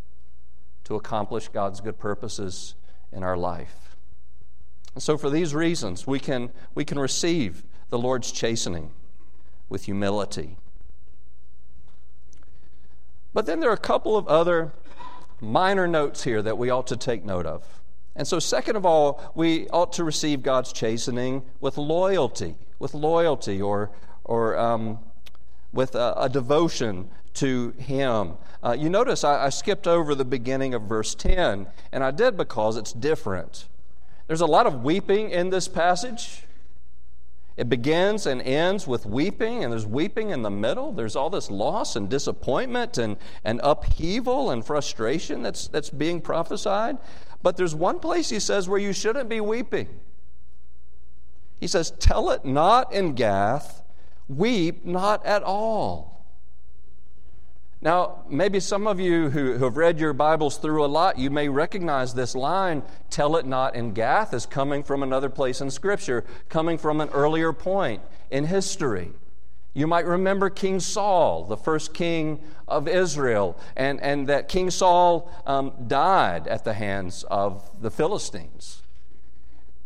to 0.84 0.94
accomplish 0.94 1.48
God's 1.48 1.80
good 1.80 1.98
purposes 1.98 2.74
in 3.12 3.22
our 3.22 3.36
life. 3.36 3.96
And 4.94 5.02
so 5.02 5.16
for 5.16 5.30
these 5.30 5.54
reasons, 5.54 6.06
we 6.06 6.18
can, 6.18 6.50
we 6.74 6.84
can 6.84 6.98
receive 6.98 7.64
the 7.88 7.98
Lord's 7.98 8.32
chastening 8.32 8.90
with 9.68 9.84
humility. 9.84 10.56
But 13.32 13.46
then 13.46 13.60
there 13.60 13.70
are 13.70 13.74
a 13.74 13.78
couple 13.78 14.16
of 14.16 14.28
other 14.28 14.72
minor 15.40 15.86
notes 15.88 16.24
here 16.24 16.42
that 16.42 16.58
we 16.58 16.70
ought 16.70 16.86
to 16.88 16.96
take 16.96 17.24
note 17.24 17.46
of. 17.46 17.80
And 18.14 18.26
so, 18.26 18.38
second 18.38 18.76
of 18.76 18.84
all, 18.84 19.32
we 19.34 19.68
ought 19.68 19.92
to 19.94 20.04
receive 20.04 20.42
God's 20.42 20.72
chastening 20.72 21.42
with 21.60 21.78
loyalty, 21.78 22.56
with 22.78 22.94
loyalty 22.94 23.60
or, 23.62 23.90
or 24.24 24.58
um, 24.58 24.98
with 25.72 25.94
a, 25.94 26.14
a, 26.16 26.28
devotion 26.28 27.08
to 27.34 27.70
Him. 27.78 28.34
Uh, 28.62 28.76
you 28.78 28.90
notice 28.90 29.24
I, 29.24 29.46
I 29.46 29.48
skipped 29.48 29.86
over 29.86 30.14
the 30.14 30.26
beginning 30.26 30.74
of 30.74 30.82
verse 30.82 31.14
10, 31.14 31.66
and 31.90 32.04
I 32.04 32.10
did 32.10 32.36
because 32.36 32.76
it's 32.76 32.92
different. 32.92 33.66
There's 34.26 34.42
a 34.42 34.46
lot 34.46 34.66
of 34.66 34.82
weeping 34.82 35.30
in 35.30 35.50
this 35.50 35.66
passage. 35.66 36.44
It 37.56 37.68
begins 37.68 38.26
and 38.26 38.40
ends 38.40 38.86
with 38.86 39.04
weeping, 39.04 39.62
and 39.62 39.72
there's 39.72 39.86
weeping 39.86 40.30
in 40.30 40.42
the 40.42 40.50
middle. 40.50 40.92
There's 40.92 41.16
all 41.16 41.28
this 41.28 41.50
loss 41.50 41.96
and 41.96 42.08
disappointment 42.08 42.96
and, 42.96 43.16
and 43.44 43.60
upheaval 43.62 44.50
and 44.50 44.64
frustration 44.64 45.42
that's, 45.42 45.68
that's 45.68 45.90
being 45.90 46.20
prophesied. 46.20 46.96
But 47.42 47.56
there's 47.56 47.74
one 47.74 47.98
place 47.98 48.30
he 48.30 48.40
says 48.40 48.68
where 48.68 48.78
you 48.78 48.92
shouldn't 48.92 49.28
be 49.28 49.40
weeping. 49.40 49.88
He 51.58 51.66
says, 51.66 51.92
Tell 51.98 52.30
it 52.30 52.44
not 52.44 52.92
in 52.92 53.14
Gath, 53.14 53.82
weep 54.28 54.84
not 54.84 55.24
at 55.26 55.42
all. 55.42 56.12
Now, 57.80 58.22
maybe 58.28 58.60
some 58.60 58.86
of 58.86 59.00
you 59.00 59.30
who, 59.30 59.54
who 59.54 59.64
have 59.64 59.76
read 59.76 59.98
your 59.98 60.12
Bibles 60.12 60.56
through 60.56 60.84
a 60.84 60.86
lot, 60.86 61.18
you 61.18 61.30
may 61.30 61.48
recognize 61.48 62.14
this 62.14 62.36
line, 62.36 62.84
tell 63.10 63.34
it 63.36 63.44
not 63.44 63.74
in 63.74 63.92
Gath, 63.92 64.32
as 64.32 64.46
coming 64.46 64.84
from 64.84 65.02
another 65.02 65.28
place 65.28 65.60
in 65.60 65.68
Scripture, 65.68 66.24
coming 66.48 66.78
from 66.78 67.00
an 67.00 67.08
earlier 67.08 67.52
point 67.52 68.00
in 68.30 68.44
history. 68.44 69.10
You 69.74 69.86
might 69.86 70.04
remember 70.04 70.50
King 70.50 70.80
Saul, 70.80 71.44
the 71.44 71.56
first 71.56 71.94
king 71.94 72.40
of 72.68 72.86
Israel, 72.86 73.58
and, 73.74 74.00
and 74.02 74.26
that 74.28 74.48
King 74.48 74.70
Saul 74.70 75.30
um, 75.46 75.72
died 75.86 76.46
at 76.46 76.64
the 76.64 76.74
hands 76.74 77.24
of 77.24 77.70
the 77.80 77.90
Philistines. 77.90 78.82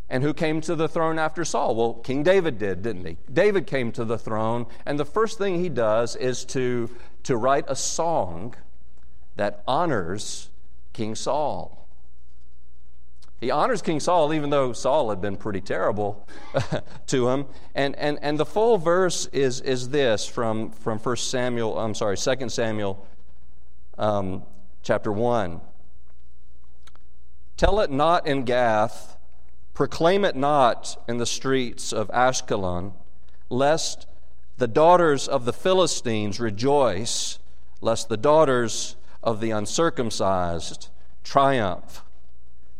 And 0.09 0.23
who 0.23 0.33
came 0.33 0.61
to 0.61 0.75
the 0.75 0.87
throne 0.87 1.19
after 1.19 1.45
Saul? 1.45 1.75
Well, 1.75 1.93
King 1.95 2.23
David 2.23 2.57
did, 2.57 2.81
didn't 2.81 3.05
he? 3.05 3.17
David 3.31 3.65
came 3.65 3.91
to 3.93 4.03
the 4.03 4.17
throne, 4.17 4.65
and 4.85 4.99
the 4.99 5.05
first 5.05 5.37
thing 5.37 5.61
he 5.61 5.69
does 5.69 6.15
is 6.15 6.43
to, 6.45 6.89
to 7.23 7.37
write 7.37 7.65
a 7.67 7.75
song 7.75 8.55
that 9.37 9.63
honors 9.67 10.49
King 10.91 11.15
Saul. 11.15 11.86
He 13.39 13.51
honors 13.51 13.83
King 13.83 13.99
Saul, 13.99 14.33
even 14.33 14.49
though 14.49 14.73
Saul 14.73 15.11
had 15.11 15.21
been 15.21 15.37
pretty 15.37 15.61
terrible 15.61 16.27
to 17.07 17.29
him. 17.29 17.45
And, 17.75 17.95
and, 17.97 18.17
and 18.21 18.39
the 18.39 18.45
full 18.45 18.77
verse 18.77 19.27
is, 19.27 19.61
is 19.61 19.89
this 19.89 20.25
from, 20.25 20.71
from 20.71 20.97
1 20.97 21.17
Samuel, 21.17 21.77
I'm 21.77 21.93
sorry, 21.93 22.17
2 22.17 22.49
Samuel 22.49 23.05
um, 23.99 24.43
chapter 24.81 25.11
1. 25.11 25.61
Tell 27.57 27.79
it 27.79 27.91
not 27.91 28.25
in 28.25 28.43
Gath, 28.43 29.17
proclaim 29.75 30.25
it 30.25 30.35
not 30.35 31.03
in 31.07 31.17
the 31.17 31.25
streets 31.25 31.93
of 31.93 32.07
Ashkelon, 32.09 32.93
lest 33.49 34.07
the 34.57 34.67
daughters 34.67 35.27
of 35.27 35.45
the 35.45 35.53
Philistines 35.53 36.39
rejoice, 36.39 37.37
lest 37.81 38.09
the 38.09 38.17
daughters 38.17 38.95
of 39.21 39.41
the 39.41 39.51
uncircumcised 39.51 40.89
triumph. 41.23 42.03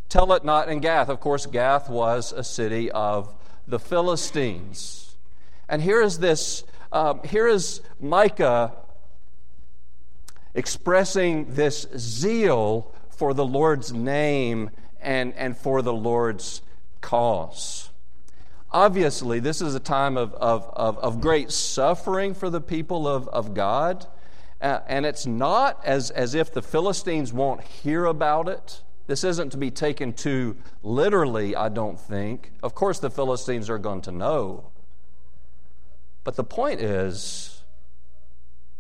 Tell 0.10 0.32
it 0.34 0.46
not 0.46 0.70
in 0.70 0.80
Gath. 0.80 1.10
Of 1.10 1.20
course, 1.20 1.46
Gath 1.46 1.90
was 1.90 2.32
a 2.32 2.44
city 2.44 2.90
of 2.92 3.34
the 3.68 3.80
Philistines. 3.80 5.16
And 5.68 5.82
here 5.82 6.02
is 6.02 6.20
this, 6.20 6.64
um, 6.92 7.22
here 7.24 7.48
is 7.48 7.82
Micah 8.00 8.74
expressing 10.54 11.54
this 11.54 11.86
zeal 11.98 12.94
for 13.10 13.34
the 13.34 13.46
Lord's 13.46 13.92
name 13.92 14.70
and, 15.02 15.34
and 15.36 15.58
for 15.58 15.82
the 15.82 15.94
Lord's 15.94 16.62
cause. 17.02 17.90
Obviously, 18.72 19.40
this 19.40 19.62
is 19.62 19.76
a 19.76 19.80
time 19.80 20.18
of, 20.18 20.34
of, 20.36 20.70
of, 20.74 20.98
of 21.00 21.22
great 21.22 21.52
suffering 21.52 22.34
for 22.34 22.50
the 22.50 22.62
people 22.62 23.08
of, 23.08 23.28
of 23.30 23.54
God. 23.54 24.06
Uh, 24.62 24.80
and 24.88 25.06
it's 25.06 25.26
not 25.26 25.80
as, 25.86 26.12
as 26.12 26.34
if 26.34 26.54
the 26.54 26.62
Philistines 26.62 27.32
won't 27.32 27.62
hear 27.62 28.06
about 28.06 28.48
it. 28.48 28.82
This 29.08 29.24
isn't 29.24 29.52
to 29.52 29.58
be 29.58 29.72
taken 29.72 30.14
too 30.14 30.58
literally, 30.84 31.56
I 31.56 31.70
don't 31.70 32.00
think. 32.00 32.52
Of 32.62 32.76
course, 32.76 33.00
the 33.00 33.10
Philistines 33.10 33.70
are 33.70 33.78
going 33.78 34.02
to 34.02 34.12
know. 34.12 34.72
But 36.24 36.36
the 36.36 36.44
point 36.44 36.82
is, 36.82 37.64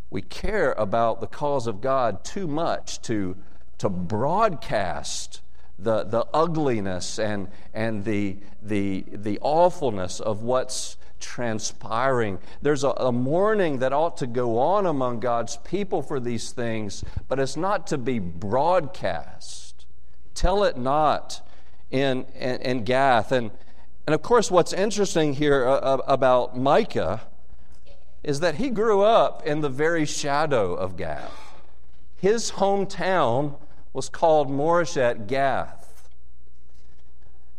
we 0.09 0.21
care 0.21 0.73
about 0.73 1.21
the 1.21 1.27
cause 1.27 1.65
of 1.65 1.81
God 1.81 2.23
too 2.23 2.47
much 2.47 3.01
to 3.03 3.37
to 3.77 3.89
broadcast 3.89 5.41
the, 5.79 6.03
the 6.03 6.25
ugliness 6.33 7.19
and, 7.19 7.49
and 7.73 8.03
the, 8.03 8.37
the, 8.61 9.05
the 9.11 9.37
awfulness 9.41 10.19
of 10.19 10.41
what's 10.41 10.97
transpiring. 11.19 12.39
There's 12.61 12.83
a, 12.83 12.89
a, 12.89 13.11
mourning 13.11 13.79
that 13.79 13.93
ought 13.93 14.17
to 14.17 14.27
go 14.27 14.57
on 14.59 14.85
among 14.85 15.19
God's 15.19 15.57
people 15.57 16.01
for 16.01 16.19
these 16.19 16.51
things, 16.51 17.03
but 17.27 17.39
it's 17.39 17.57
not 17.57 17.87
to 17.87 17.97
be 17.97 18.19
broadcast. 18.19 19.66
Tell 20.37 20.63
it 20.65 20.77
not 20.77 21.41
in, 21.89 22.27
in, 22.35 22.61
in 22.61 22.83
Gath. 22.83 23.31
And, 23.31 23.49
and 24.05 24.13
of 24.13 24.21
course, 24.21 24.51
what's 24.51 24.71
interesting 24.71 25.33
here 25.33 25.67
uh, 25.67 25.79
uh 25.79 26.01
about 26.05 26.55
Micah 26.55 27.21
is 28.21 28.39
that 28.41 28.55
he 28.55 28.69
grew 28.69 29.01
up 29.01 29.43
in 29.47 29.61
the 29.61 29.69
very 29.69 30.05
shadow 30.05 30.75
of 30.75 30.95
Gath. 30.95 31.33
His 32.17 32.51
hometown 32.51 33.55
was 33.93 34.09
called 34.09 34.47
Moreshet 34.47 35.25
Gath. 35.25 36.07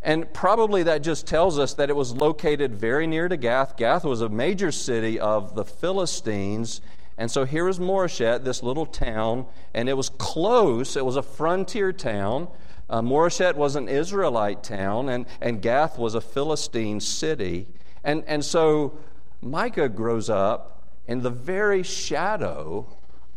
And 0.01 0.33
probably 0.33 0.85
that 0.85 1.03
just 1.03 1.27
tells 1.27 1.59
us 1.59 1.75
that 1.75 1.91
it 1.91 1.97
was 1.97 2.13
located 2.13 2.77
very 2.77 3.09
near 3.09 3.27
to 3.27 3.37
Gath. 3.37 3.77
Gath 3.77 4.05
was 4.05 4.21
a 4.21 4.29
major 4.29 4.71
city 4.71 5.19
of 5.19 5.57
the 5.57 5.65
Philistines. 5.65 6.81
And 7.17 7.29
so 7.29 7.45
here 7.45 7.69
is 7.69 7.81
Moreshet, 7.81 8.45
this 8.45 8.63
little 8.63 8.87
town, 8.87 9.47
and 9.75 9.89
it 9.89 9.97
was 9.97 10.11
close. 10.11 10.97
It 10.97 11.05
was 11.05 11.17
a 11.17 11.23
frontier 11.23 11.93
town. 11.93 12.47
Uh, 12.91 13.03
was 13.03 13.77
an 13.77 13.89
Israelite 13.89 14.63
town, 14.63 15.09
and, 15.09 15.27
and 15.41 15.61
Gath 15.61 15.99
was 15.99 16.15
a 16.15 16.21
Philistine 16.21 17.01
city. 17.01 17.67
And, 18.03 18.25
and 18.27 18.45
so 18.45 18.99
Micah 19.43 19.89
grows 19.89 20.31
up 20.31 20.83
in 21.07 21.23
the 21.23 21.31
very 21.31 21.83
shadow 21.83 22.87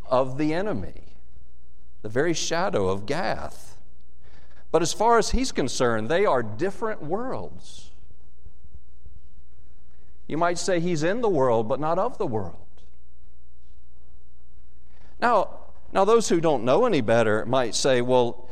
of 0.05 0.37
the 0.37 0.53
enemy 0.53 1.11
the 2.01 2.09
very 2.09 2.33
shadow 2.33 2.89
of 2.89 3.05
Gath. 3.05 3.77
But 4.71 4.81
as 4.81 4.93
far 4.93 5.17
as 5.17 5.31
he's 5.31 5.51
concerned, 5.51 6.09
they 6.09 6.25
are 6.25 6.41
different 6.41 7.03
worlds. 7.03 7.91
You 10.27 10.37
might 10.37 10.57
say 10.57 10.79
he's 10.79 11.03
in 11.03 11.21
the 11.21 11.29
world, 11.29 11.67
but 11.67 11.79
not 11.79 11.99
of 11.99 12.17
the 12.17 12.25
world. 12.25 12.55
Now, 15.19 15.59
now 15.91 16.05
those 16.05 16.29
who 16.29 16.39
don't 16.39 16.63
know 16.63 16.85
any 16.85 17.01
better 17.01 17.45
might 17.45 17.75
say, 17.75 18.01
well, 18.01 18.49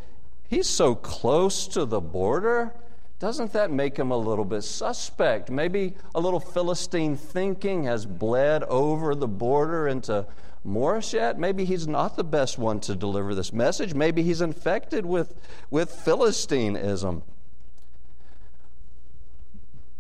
he's 0.50 0.68
so 0.68 0.96
close 0.96 1.68
to 1.68 1.86
the 1.86 2.02
border. 2.02 2.74
Doesn't 3.20 3.54
that 3.54 3.72
make 3.72 3.98
him 3.98 4.12
a 4.12 4.18
little 4.18 4.46
bit 4.46 4.64
suspect? 4.64 5.50
Maybe 5.50 5.96
a 6.16 6.20
little 6.20 6.40
Philistine 6.40 7.16
thinking 7.16 7.84
has 7.84 8.06
bled 8.06 8.64
over 8.64 9.14
the 9.14 9.28
border 9.28 9.88
into 9.88 10.26
Moreshet, 10.66 11.38
maybe 11.38 11.64
he's 11.64 11.88
not 11.88 12.16
the 12.16 12.24
best 12.24 12.58
one 12.58 12.80
to 12.82 12.96
deliver 12.96 13.34
this 13.34 13.54
message. 13.54 13.94
Maybe 13.94 14.24
he's 14.24 14.42
infected 14.42 15.06
with, 15.06 15.36
with 15.70 15.90
Philistinism. 15.90 17.24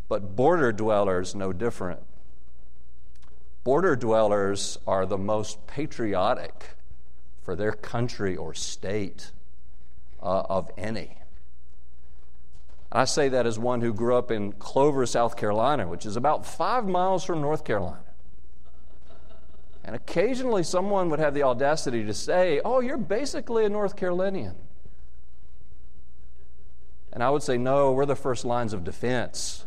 But 0.10 0.36
border 0.36 0.72
dwellers, 0.72 1.34
no 1.34 1.54
different. 1.54 2.02
Border 3.64 3.96
dwellers 3.96 4.78
are 4.86 5.06
the 5.06 5.18
most 5.18 5.66
patriotic 5.68 6.72
for 7.44 7.56
their 7.56 7.72
country 7.72 8.36
or 8.36 8.54
state 8.54 9.32
uh, 10.22 10.44
of 10.50 10.70
any. 10.78 11.18
I 12.92 13.06
say 13.06 13.30
that 13.30 13.46
as 13.46 13.60
one 13.60 13.82
who 13.82 13.94
grew 13.94 14.16
up 14.16 14.32
in 14.32 14.54
Clover, 14.54 15.06
South 15.06 15.38
Carolina, 15.38 15.88
which 15.88 16.06
is 16.06 16.16
about 16.16 16.46
five 16.46 16.88
miles 16.88 17.24
from 17.24 17.40
North 17.40 17.64
Carolina. 17.64 18.02
And 19.84 19.96
occasionally 19.96 20.64
someone 20.64 21.10
would 21.10 21.20
have 21.20 21.34
the 21.34 21.44
audacity 21.44 22.04
to 22.06 22.14
say, 22.14 22.62
Oh, 22.66 22.80
you're 22.80 22.98
basically 22.98 23.66
a 23.66 23.70
North 23.70 23.96
Carolinian. 23.96 24.56
And 27.14 27.24
I 27.24 27.30
would 27.30 27.44
say, 27.44 27.58
No, 27.58 27.92
we're 27.92 28.06
the 28.06 28.16
first 28.16 28.44
lines 28.44 28.74
of 28.74 28.84
defense. 28.84 29.66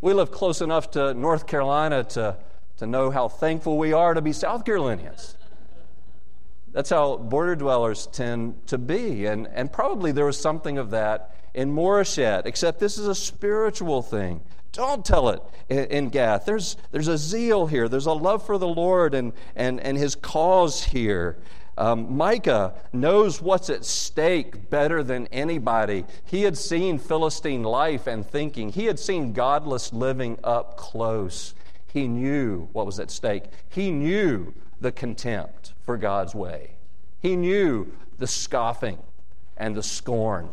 we 0.00 0.12
live 0.12 0.30
close 0.30 0.60
enough 0.60 0.90
to 0.92 1.14
North 1.14 1.46
Carolina 1.46 2.04
to, 2.04 2.36
to 2.76 2.86
know 2.86 3.10
how 3.10 3.28
thankful 3.28 3.78
we 3.78 3.92
are 3.92 4.14
to 4.14 4.22
be 4.22 4.32
South 4.32 4.64
Carolinians. 4.64 5.35
That's 6.76 6.90
how 6.90 7.16
border 7.16 7.56
dwellers 7.56 8.06
tend 8.08 8.66
to 8.66 8.76
be. 8.76 9.24
And, 9.24 9.48
and 9.54 9.72
probably 9.72 10.12
there 10.12 10.26
was 10.26 10.38
something 10.38 10.76
of 10.76 10.90
that 10.90 11.34
in 11.54 11.72
Moreshet, 11.72 12.44
except 12.44 12.80
this 12.80 12.98
is 12.98 13.08
a 13.08 13.14
spiritual 13.14 14.02
thing. 14.02 14.42
Don't 14.72 15.02
tell 15.02 15.30
it 15.30 15.40
in, 15.70 15.84
in, 15.86 16.08
Gath. 16.10 16.44
There's, 16.44 16.76
there's 16.92 17.08
a 17.08 17.16
zeal 17.16 17.66
here, 17.66 17.88
there's 17.88 18.04
a 18.04 18.12
love 18.12 18.44
for 18.44 18.58
the 18.58 18.68
Lord 18.68 19.14
and, 19.14 19.32
and, 19.56 19.80
and 19.80 19.96
his 19.96 20.14
cause 20.14 20.84
here. 20.84 21.38
Um, 21.78 22.14
Micah 22.14 22.74
knows 22.92 23.40
what's 23.40 23.70
at 23.70 23.86
stake 23.86 24.68
better 24.68 25.02
than 25.02 25.28
anybody. 25.28 26.04
He 26.26 26.42
had 26.42 26.58
seen 26.58 26.98
Philistine 26.98 27.62
life 27.62 28.06
and 28.06 28.26
thinking, 28.26 28.68
he 28.70 28.84
had 28.84 28.98
seen 28.98 29.32
godless 29.32 29.94
living 29.94 30.38
up 30.44 30.76
close. 30.76 31.54
He 31.86 32.06
knew 32.06 32.68
what 32.72 32.84
was 32.84 33.00
at 33.00 33.10
stake. 33.10 33.44
He 33.70 33.90
knew 33.90 34.52
the 34.80 34.92
contempt 34.92 35.72
for 35.84 35.96
God's 35.96 36.34
way, 36.34 36.72
he 37.20 37.36
knew 37.36 37.92
the 38.18 38.26
scoffing 38.26 38.98
and 39.56 39.74
the 39.74 39.82
scorn. 39.82 40.50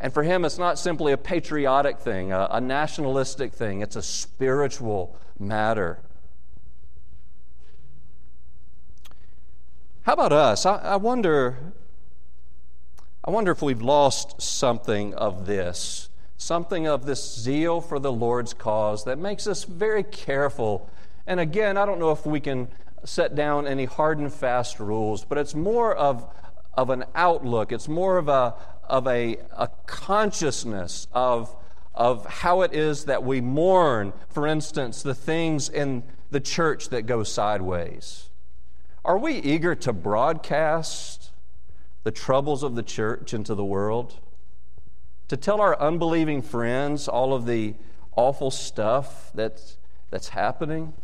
And 0.00 0.12
for 0.12 0.22
him, 0.22 0.44
it's 0.44 0.58
not 0.58 0.78
simply 0.78 1.12
a 1.12 1.16
patriotic 1.16 1.98
thing, 1.98 2.32
a, 2.32 2.48
a 2.50 2.60
nationalistic 2.60 3.52
thing, 3.52 3.80
it's 3.80 3.96
a 3.96 4.02
spiritual 4.02 5.16
matter. 5.38 6.00
How 10.02 10.12
about 10.12 10.32
us? 10.32 10.66
I, 10.66 10.76
I, 10.76 10.96
wonder. 10.96 11.56
I 13.24 13.30
wonder 13.30 13.50
if 13.50 13.60
we've 13.60 13.82
lost 13.82 14.40
something 14.40 15.14
of 15.14 15.46
this, 15.46 16.10
something 16.36 16.86
of 16.86 17.06
this 17.06 17.34
zeal 17.36 17.80
for 17.80 17.98
the 17.98 18.12
Lord's 18.12 18.54
cause 18.54 19.02
that 19.04 19.18
makes 19.18 19.48
us 19.48 19.64
very 19.64 20.04
careful. 20.04 20.88
And 21.26 21.40
again, 21.40 21.76
I 21.76 21.86
don't 21.86 21.98
know 21.98 22.12
if 22.12 22.24
we 22.24 22.40
can 22.40 22.68
set 23.04 23.34
down 23.34 23.66
any 23.66 23.84
hard 23.84 24.18
and 24.18 24.32
fast 24.32 24.80
rules, 24.80 25.24
but 25.24 25.38
it's 25.38 25.54
more 25.54 25.94
of, 25.94 26.28
of 26.74 26.90
an 26.90 27.04
outlook. 27.14 27.72
It's 27.72 27.88
more 27.88 28.18
of 28.18 28.28
a, 28.28 28.54
of 28.84 29.06
a, 29.06 29.38
a 29.52 29.68
consciousness 29.86 31.06
of, 31.12 31.54
of 31.94 32.26
how 32.26 32.62
it 32.62 32.72
is 32.72 33.04
that 33.04 33.24
we 33.24 33.40
mourn, 33.40 34.12
for 34.28 34.46
instance, 34.46 35.02
the 35.02 35.14
things 35.14 35.68
in 35.68 36.02
the 36.30 36.40
church 36.40 36.88
that 36.90 37.02
go 37.02 37.22
sideways? 37.22 38.30
Are 39.04 39.18
we 39.18 39.34
eager 39.34 39.74
to 39.76 39.92
broadcast 39.92 41.30
the 42.02 42.10
troubles 42.10 42.62
of 42.62 42.74
the 42.74 42.82
church 42.82 43.32
into 43.32 43.54
the 43.54 43.64
world? 43.64 44.20
To 45.28 45.36
tell 45.36 45.60
our 45.60 45.78
unbelieving 45.80 46.42
friends 46.42 47.08
all 47.08 47.34
of 47.34 47.46
the 47.46 47.74
awful 48.16 48.50
stuff 48.50 49.30
that's, 49.34 49.78
that's 50.10 50.28
happening? 50.28 50.94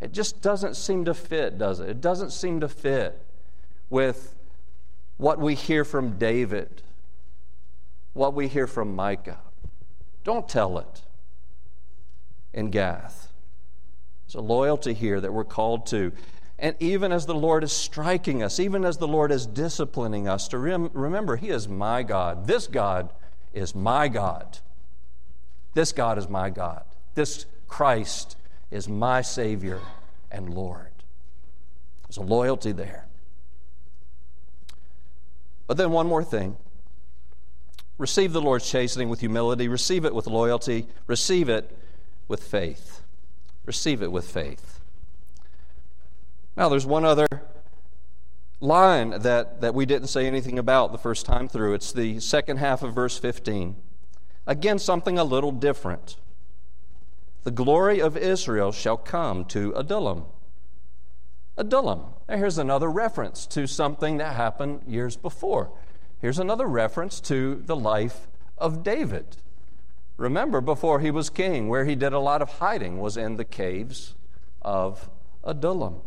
It 0.00 0.12
just 0.12 0.40
doesn't 0.40 0.76
seem 0.76 1.04
to 1.04 1.14
fit, 1.14 1.58
does 1.58 1.80
it? 1.80 1.88
It 1.88 2.00
doesn't 2.00 2.30
seem 2.30 2.60
to 2.60 2.68
fit 2.68 3.20
with 3.90 4.34
what 5.18 5.38
we 5.38 5.54
hear 5.54 5.84
from 5.84 6.18
David 6.18 6.82
what 8.12 8.34
we 8.34 8.48
hear 8.48 8.66
from 8.66 8.94
Micah. 8.94 9.40
Don't 10.24 10.48
tell 10.48 10.78
it 10.78 11.02
in 12.52 12.70
Gath. 12.70 13.32
There's 14.26 14.34
a 14.34 14.40
loyalty 14.40 14.94
here 14.94 15.20
that 15.20 15.32
we're 15.32 15.44
called 15.44 15.86
to. 15.86 16.12
And 16.58 16.76
even 16.78 17.12
as 17.12 17.26
the 17.26 17.34
Lord 17.34 17.64
is 17.64 17.72
striking 17.72 18.42
us, 18.42 18.60
even 18.60 18.84
as 18.84 18.98
the 18.98 19.08
Lord 19.08 19.32
is 19.32 19.46
disciplining 19.46 20.28
us, 20.28 20.48
to 20.48 20.58
rem- 20.58 20.90
remember, 20.92 21.36
He 21.36 21.48
is 21.48 21.68
my 21.68 22.02
God. 22.02 22.46
This 22.46 22.66
God 22.66 23.12
is 23.54 23.74
my 23.74 24.08
God. 24.08 24.58
This 25.72 25.92
God 25.92 26.18
is 26.18 26.28
my 26.28 26.50
God. 26.50 26.84
This 27.14 27.46
Christ 27.66 28.36
is 28.70 28.88
my 28.88 29.22
Savior 29.22 29.80
and 30.30 30.52
Lord. 30.54 30.90
There's 32.04 32.16
a 32.16 32.22
loyalty 32.22 32.72
there. 32.72 33.06
But 35.66 35.76
then, 35.76 35.90
one 35.92 36.06
more 36.06 36.24
thing 36.24 36.56
receive 37.98 38.32
the 38.32 38.40
Lord's 38.40 38.68
chastening 38.68 39.10
with 39.10 39.20
humility, 39.20 39.68
receive 39.68 40.04
it 40.04 40.14
with 40.14 40.26
loyalty, 40.26 40.86
receive 41.06 41.48
it 41.48 41.76
with 42.28 42.42
faith. 42.42 43.02
Receive 43.66 44.02
it 44.02 44.10
with 44.10 44.28
faith. 44.28 44.80
Now, 46.56 46.68
there's 46.68 46.86
one 46.86 47.04
other 47.04 47.28
line 48.60 49.10
that, 49.20 49.60
that 49.60 49.74
we 49.74 49.86
didn't 49.86 50.08
say 50.08 50.26
anything 50.26 50.58
about 50.58 50.92
the 50.92 50.98
first 50.98 51.26
time 51.26 51.48
through. 51.48 51.74
It's 51.74 51.92
the 51.92 52.20
second 52.20 52.56
half 52.56 52.82
of 52.82 52.94
verse 52.94 53.18
15. 53.18 53.76
Again, 54.46 54.78
something 54.78 55.18
a 55.18 55.24
little 55.24 55.52
different. 55.52 56.16
The 57.44 57.50
glory 57.50 58.00
of 58.00 58.16
Israel 58.16 58.72
shall 58.72 58.96
come 58.96 59.44
to 59.46 59.72
Adullam. 59.74 60.24
Adullam. 61.56 62.04
Now, 62.28 62.36
here's 62.36 62.58
another 62.58 62.90
reference 62.90 63.46
to 63.48 63.66
something 63.66 64.18
that 64.18 64.34
happened 64.34 64.82
years 64.86 65.16
before. 65.16 65.70
Here's 66.20 66.38
another 66.38 66.66
reference 66.66 67.20
to 67.22 67.62
the 67.64 67.76
life 67.76 68.28
of 68.58 68.82
David. 68.82 69.38
Remember, 70.16 70.60
before 70.60 71.00
he 71.00 71.10
was 71.10 71.30
king, 71.30 71.68
where 71.68 71.86
he 71.86 71.94
did 71.94 72.12
a 72.12 72.18
lot 72.18 72.42
of 72.42 72.50
hiding 72.58 72.98
was 72.98 73.16
in 73.16 73.36
the 73.36 73.44
caves 73.44 74.14
of 74.60 75.08
Adullam. 75.42 76.02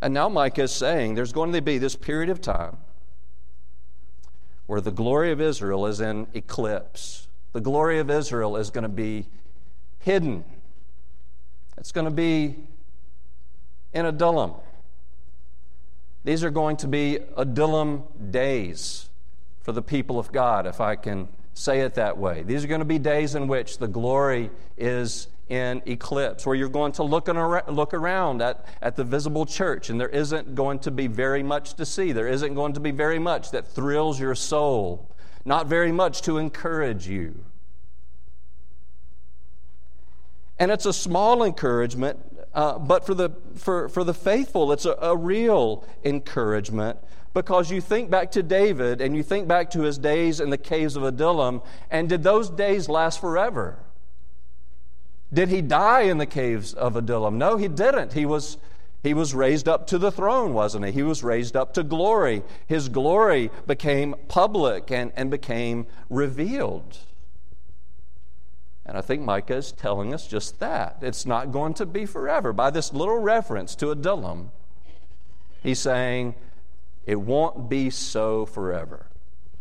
And 0.00 0.14
now 0.14 0.30
Micah 0.30 0.62
is 0.62 0.72
saying 0.72 1.14
there's 1.14 1.32
going 1.32 1.52
to 1.52 1.60
be 1.60 1.76
this 1.76 1.96
period 1.96 2.30
of 2.30 2.40
time 2.40 2.78
where 4.66 4.80
the 4.80 4.90
glory 4.90 5.30
of 5.30 5.40
Israel 5.40 5.86
is 5.86 6.00
in 6.00 6.26
eclipse. 6.32 7.28
The 7.52 7.60
glory 7.60 7.98
of 7.98 8.10
Israel 8.10 8.56
is 8.56 8.70
going 8.70 8.82
to 8.82 8.88
be 8.88 9.26
hidden. 10.04 10.44
It's 11.78 11.92
going 11.92 12.04
to 12.04 12.10
be 12.10 12.56
in 13.94 14.04
Adullam. 14.04 14.52
These 16.24 16.44
are 16.44 16.50
going 16.50 16.76
to 16.78 16.88
be 16.88 17.18
Adullam 17.36 18.04
days 18.30 19.08
for 19.62 19.72
the 19.72 19.82
people 19.82 20.18
of 20.18 20.30
God, 20.30 20.66
if 20.66 20.80
I 20.80 20.96
can 20.96 21.28
say 21.54 21.80
it 21.80 21.94
that 21.94 22.18
way. 22.18 22.42
These 22.42 22.64
are 22.64 22.68
going 22.68 22.80
to 22.80 22.84
be 22.84 22.98
days 22.98 23.34
in 23.34 23.48
which 23.48 23.78
the 23.78 23.88
glory 23.88 24.50
is 24.76 25.28
in 25.48 25.82
eclipse, 25.86 26.44
where 26.44 26.54
you're 26.54 26.68
going 26.68 26.92
to 26.92 27.02
look, 27.02 27.28
around, 27.28 27.74
look 27.74 27.94
around 27.94 28.42
at, 28.42 28.66
at 28.82 28.96
the 28.96 29.04
visible 29.04 29.46
church, 29.46 29.88
and 29.88 29.98
there 29.98 30.08
isn't 30.08 30.54
going 30.54 30.80
to 30.80 30.90
be 30.90 31.06
very 31.06 31.42
much 31.42 31.74
to 31.74 31.86
see. 31.86 32.12
There 32.12 32.28
isn't 32.28 32.54
going 32.54 32.74
to 32.74 32.80
be 32.80 32.90
very 32.90 33.18
much 33.18 33.52
that 33.52 33.66
thrills 33.66 34.20
your 34.20 34.34
soul, 34.34 35.10
not 35.46 35.66
very 35.66 35.92
much 35.92 36.22
to 36.22 36.36
encourage 36.36 37.08
you. 37.08 37.44
And 40.58 40.70
it's 40.70 40.86
a 40.86 40.92
small 40.92 41.42
encouragement, 41.42 42.18
uh, 42.54 42.78
but 42.78 43.04
for 43.04 43.14
the, 43.14 43.30
for, 43.56 43.88
for 43.88 44.04
the 44.04 44.14
faithful, 44.14 44.70
it's 44.72 44.84
a, 44.84 44.96
a 45.00 45.16
real 45.16 45.84
encouragement 46.04 46.98
because 47.34 47.70
you 47.70 47.80
think 47.80 48.08
back 48.08 48.30
to 48.30 48.42
David 48.42 49.00
and 49.00 49.16
you 49.16 49.22
think 49.24 49.48
back 49.48 49.70
to 49.70 49.82
his 49.82 49.98
days 49.98 50.40
in 50.40 50.50
the 50.50 50.58
caves 50.58 50.94
of 50.94 51.02
Adullam, 51.02 51.60
and 51.90 52.08
did 52.08 52.22
those 52.22 52.48
days 52.48 52.88
last 52.88 53.20
forever? 53.20 53.78
Did 55.32 55.48
he 55.48 55.60
die 55.60 56.02
in 56.02 56.18
the 56.18 56.26
caves 56.26 56.72
of 56.72 56.94
Adullam? 56.94 57.36
No, 57.36 57.56
he 57.56 57.66
didn't. 57.66 58.12
He 58.12 58.24
was, 58.24 58.56
he 59.02 59.14
was 59.14 59.34
raised 59.34 59.68
up 59.68 59.88
to 59.88 59.98
the 59.98 60.12
throne, 60.12 60.54
wasn't 60.54 60.86
he? 60.86 60.92
He 60.92 61.02
was 61.02 61.24
raised 61.24 61.56
up 61.56 61.74
to 61.74 61.82
glory. 61.82 62.44
His 62.68 62.88
glory 62.88 63.50
became 63.66 64.14
public 64.28 64.92
and, 64.92 65.12
and 65.16 65.32
became 65.32 65.88
revealed. 66.08 66.98
And 68.86 68.98
I 68.98 69.00
think 69.00 69.22
Micah 69.22 69.56
is 69.56 69.72
telling 69.72 70.12
us 70.12 70.26
just 70.26 70.60
that. 70.60 70.98
It's 71.00 71.24
not 71.24 71.52
going 71.52 71.74
to 71.74 71.86
be 71.86 72.04
forever. 72.04 72.52
By 72.52 72.70
this 72.70 72.92
little 72.92 73.18
reference 73.18 73.74
to 73.76 73.90
Adullam, 73.90 74.50
he's 75.62 75.78
saying 75.78 76.34
it 77.06 77.20
won't 77.20 77.68
be 77.68 77.90
so 77.90 78.44
forever. 78.44 79.06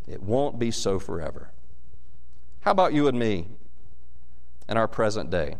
It 0.07 0.21
won't 0.21 0.59
be 0.59 0.71
so 0.71 0.99
forever. 0.99 1.51
How 2.61 2.71
about 2.71 2.93
you 2.93 3.07
and 3.07 3.17
me 3.17 3.47
in 4.67 4.77
our 4.77 4.87
present 4.87 5.29
day? 5.29 5.55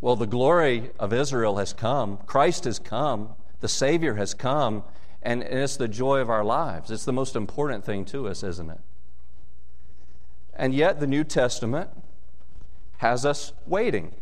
Well, 0.00 0.16
the 0.16 0.26
glory 0.26 0.90
of 0.98 1.12
Israel 1.14 1.56
has 1.56 1.72
come, 1.72 2.18
Christ 2.26 2.64
has 2.64 2.78
come, 2.78 3.34
the 3.60 3.68
Savior 3.68 4.16
has 4.16 4.34
come, 4.34 4.84
and 5.22 5.42
it's 5.42 5.78
the 5.78 5.88
joy 5.88 6.20
of 6.20 6.28
our 6.28 6.44
lives. 6.44 6.90
It's 6.90 7.06
the 7.06 7.12
most 7.12 7.34
important 7.34 7.86
thing 7.86 8.04
to 8.06 8.28
us, 8.28 8.42
isn't 8.42 8.70
it? 8.70 8.80
And 10.56 10.74
yet, 10.74 11.00
the 11.00 11.06
New 11.06 11.24
Testament 11.24 11.90
has 12.98 13.26
us 13.26 13.52
waiting. 13.66 14.14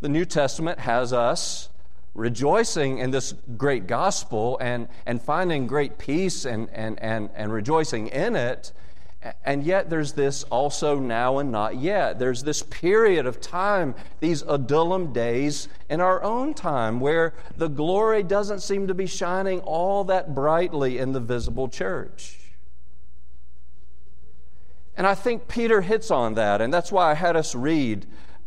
The 0.00 0.08
New 0.08 0.24
Testament 0.24 0.80
has 0.80 1.12
us 1.12 1.68
rejoicing 2.14 2.98
in 2.98 3.10
this 3.10 3.34
great 3.56 3.86
gospel 3.86 4.58
and, 4.60 4.88
and 5.06 5.22
finding 5.22 5.66
great 5.66 5.98
peace 5.98 6.44
and, 6.44 6.68
and, 6.70 7.00
and, 7.00 7.30
and 7.34 7.52
rejoicing 7.52 8.08
in 8.08 8.36
it. 8.36 8.72
And 9.44 9.64
yet, 9.64 9.90
there's 9.90 10.12
this 10.12 10.44
also 10.44 10.98
now 10.98 11.38
and 11.38 11.50
not 11.50 11.76
yet. 11.76 12.18
There's 12.18 12.42
this 12.44 12.62
period 12.62 13.26
of 13.26 13.40
time, 13.40 13.94
these 14.20 14.42
Adullam 14.42 15.12
days 15.12 15.68
in 15.88 16.00
our 16.00 16.22
own 16.22 16.54
time, 16.54 17.00
where 17.00 17.34
the 17.56 17.68
glory 17.68 18.22
doesn't 18.22 18.60
seem 18.60 18.86
to 18.86 18.94
be 18.94 19.06
shining 19.06 19.60
all 19.60 20.04
that 20.04 20.34
brightly 20.34 20.98
in 20.98 21.12
the 21.12 21.20
visible 21.20 21.68
church. 21.68 22.38
And 24.98 25.06
I 25.06 25.14
think 25.14 25.46
Peter 25.46 25.80
hits 25.80 26.10
on 26.10 26.34
that, 26.34 26.60
and 26.60 26.74
that's 26.74 26.90
why 26.90 27.08
I 27.08 27.14
had 27.14 27.36
us 27.36 27.54
read 27.54 28.04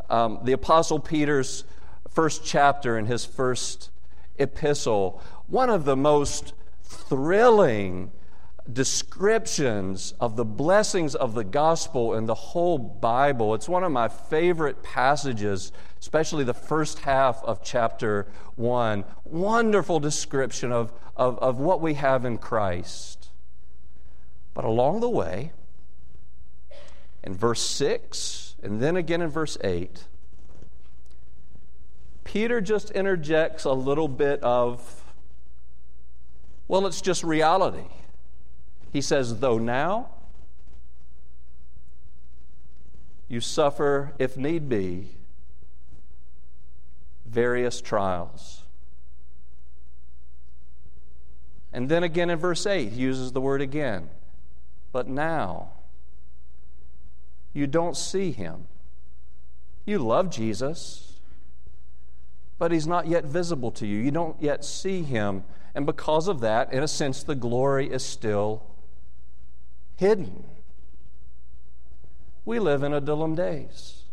um, 0.10 0.40
the 0.44 0.52
Apostle 0.52 1.00
Peter's 1.00 1.64
first 2.10 2.44
chapter 2.44 2.98
in 2.98 3.06
his 3.06 3.24
first 3.24 3.90
epistle. 4.38 5.22
One 5.48 5.70
of 5.70 5.86
the 5.86 5.96
most 5.96 6.52
thrilling 6.84 8.12
descriptions 8.72 10.14
of 10.20 10.36
the 10.36 10.44
blessings 10.44 11.16
of 11.16 11.36
the 11.36 11.46
gospel 11.46 12.16
in 12.16 12.26
the 12.26 12.36
whole 12.36 12.78
Bible. 12.78 13.56
It's 13.56 13.70
one 13.70 13.86
of 13.86 13.92
my 13.94 14.10
favorite 14.10 14.84
passages, 14.84 15.72
especially 16.02 16.44
the 16.44 16.54
first 16.54 17.00
half 17.00 17.42
of 17.46 17.64
chapter 17.64 18.28
1. 18.56 19.06
Wonderful 19.24 20.02
description 20.02 20.74
of, 20.74 20.92
of, 21.16 21.40
of 21.40 21.60
what 21.60 21.80
we 21.80 21.94
have 21.94 22.26
in 22.26 22.38
Christ. 22.38 23.30
But 24.54 24.66
along 24.66 25.00
the 25.00 25.10
way, 25.10 25.54
in 27.24 27.36
verse 27.36 27.62
6 27.62 28.56
and 28.64 28.80
then 28.80 28.96
again 28.96 29.22
in 29.22 29.30
verse 29.30 29.58
8, 29.64 30.06
Peter 32.24 32.62
just 32.62 32.92
interjects 32.92 33.66
a 33.66 33.74
little 33.74 34.08
bit 34.08 34.42
of, 34.44 35.04
well, 36.68 36.86
it's 36.86 37.02
just 37.02 37.24
reality. 37.24 37.88
He 38.94 39.02
says, 39.02 39.40
though 39.40 39.58
now 39.58 40.10
you 43.28 43.40
suffer, 43.40 44.14
if 44.20 44.38
need 44.38 44.70
be, 44.70 45.16
various 47.26 47.82
trials. 47.82 48.64
And 51.74 51.90
then 51.90 52.04
again 52.04 52.30
in 52.30 52.38
verse 52.38 52.66
8, 52.66 52.92
he 52.92 53.02
uses 53.02 53.32
the 53.32 53.42
word 53.42 53.62
again. 53.62 54.10
But 54.92 55.08
now, 55.08 55.70
you 57.54 57.68
don't 57.68 57.98
see 57.98 58.32
him. 58.32 58.68
You 59.86 60.00
love 60.00 60.30
Jesus, 60.30 61.20
but 62.58 62.72
he's 62.72 62.88
not 62.88 63.08
yet 63.08 63.26
visible 63.26 63.72
to 63.72 63.88
you. 63.88 63.98
You 63.98 64.12
don't 64.12 64.42
yet 64.42 64.64
see 64.64 65.02
him. 65.02 65.44
And 65.74 65.86
because 65.86 66.28
of 66.28 66.42
that, 66.42 66.72
in 66.72 66.84
a 66.84 66.88
sense, 66.88 67.24
the 67.24 67.36
glory 67.36 67.92
is 67.92 68.04
still 68.04 68.64
hidden. 69.96 70.44
We 72.46 72.60
live 72.60 72.84
in 72.84 72.94
Adullam 72.94 73.36
days. 73.36 74.04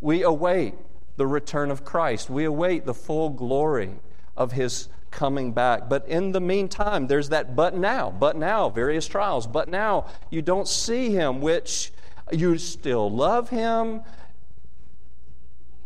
We 0.00 0.22
await 0.22 0.74
the 1.16 1.26
return 1.26 1.70
of 1.70 1.84
Christ. 1.84 2.30
We 2.30 2.44
await 2.44 2.86
the 2.86 2.94
full 2.94 3.30
glory 3.30 3.94
of 4.36 4.52
his 4.52 4.88
coming 5.10 5.52
back. 5.52 5.88
But 5.88 6.08
in 6.08 6.32
the 6.32 6.40
meantime, 6.40 7.06
there's 7.06 7.28
that 7.28 7.54
but 7.54 7.76
now, 7.76 8.10
but 8.10 8.36
now, 8.36 8.68
various 8.68 9.06
trials, 9.06 9.46
but 9.46 9.68
now 9.68 10.06
you 10.30 10.42
don't 10.42 10.66
see 10.66 11.10
him, 11.10 11.40
which 11.40 11.92
you 12.30 12.58
still 12.58 13.10
love 13.10 13.50
him, 13.50 14.02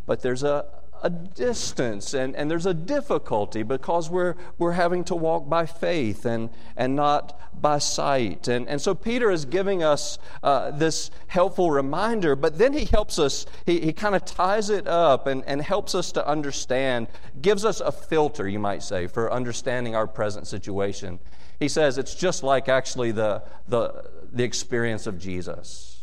but 0.07 0.20
there's 0.20 0.43
a, 0.43 0.66
a 1.03 1.11
distance 1.11 2.14
and, 2.14 2.34
and 2.37 2.51
there's 2.51 2.66
a 2.66 2.74
difficulty 2.74 3.62
because 3.62 4.09
we're, 4.09 4.34
we're 4.59 4.72
having 4.72 5.05
to 5.05 5.14
walk 5.14 5.49
by 5.49 5.66
faith 5.66 6.24
and, 6.24 6.51
and 6.76 6.97
not 6.97 7.39
by 7.61 7.78
sight. 7.78 8.49
And, 8.49 8.68
and 8.68 8.80
so 8.80 8.95
Peter 8.95 9.30
is 9.30 9.45
giving 9.45 9.82
us 9.82 10.18
uh, 10.43 10.70
this 10.70 11.11
helpful 11.26 11.70
reminder, 11.70 12.37
but 12.37 12.59
then 12.59 12.72
he 12.72 12.84
helps 12.87 13.18
us, 13.18 13.47
he, 13.66 13.80
he 13.80 13.93
kind 13.93 14.14
of 14.14 14.24
ties 14.24 14.70
it 14.70 14.87
up 14.87 15.26
and, 15.26 15.45
and 15.47 15.61
helps 15.61 15.95
us 15.95 16.12
to 16.12 16.26
understand, 16.26 17.09
gives 17.43 17.64
us 17.64 17.80
a 17.80 17.93
filter, 17.93 18.49
you 18.49 18.59
might 18.59 18.82
say, 18.82 19.07
for 19.07 19.32
understanding 19.32 19.95
our 19.95 20.07
present 20.07 20.47
situation. 20.47 21.18
He 21.59 21.68
says 21.68 21.99
it's 21.99 22.14
just 22.14 22.43
like 22.43 22.68
actually 22.68 23.12
the, 23.12 23.43
the, 23.68 24.05
the 24.32 24.45
experience 24.45 25.07
of 25.07 25.18
Jesus. 25.18 25.95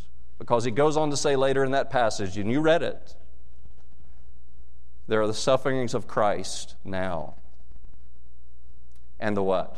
Because 0.43 0.65
he 0.65 0.71
goes 0.71 0.97
on 0.97 1.09
to 1.09 1.15
say 1.15 1.37
later 1.37 1.63
in 1.63 1.71
that 1.71 1.89
passage, 1.89 2.37
and 2.37 2.51
you 2.51 2.59
read 2.59 2.83
it, 2.83 3.15
there 5.07 5.21
are 5.21 5.27
the 5.27 5.33
sufferings 5.33 5.93
of 5.93 6.05
Christ 6.05 6.75
now. 6.83 7.35
And 9.21 9.37
the 9.37 9.41
what? 9.41 9.77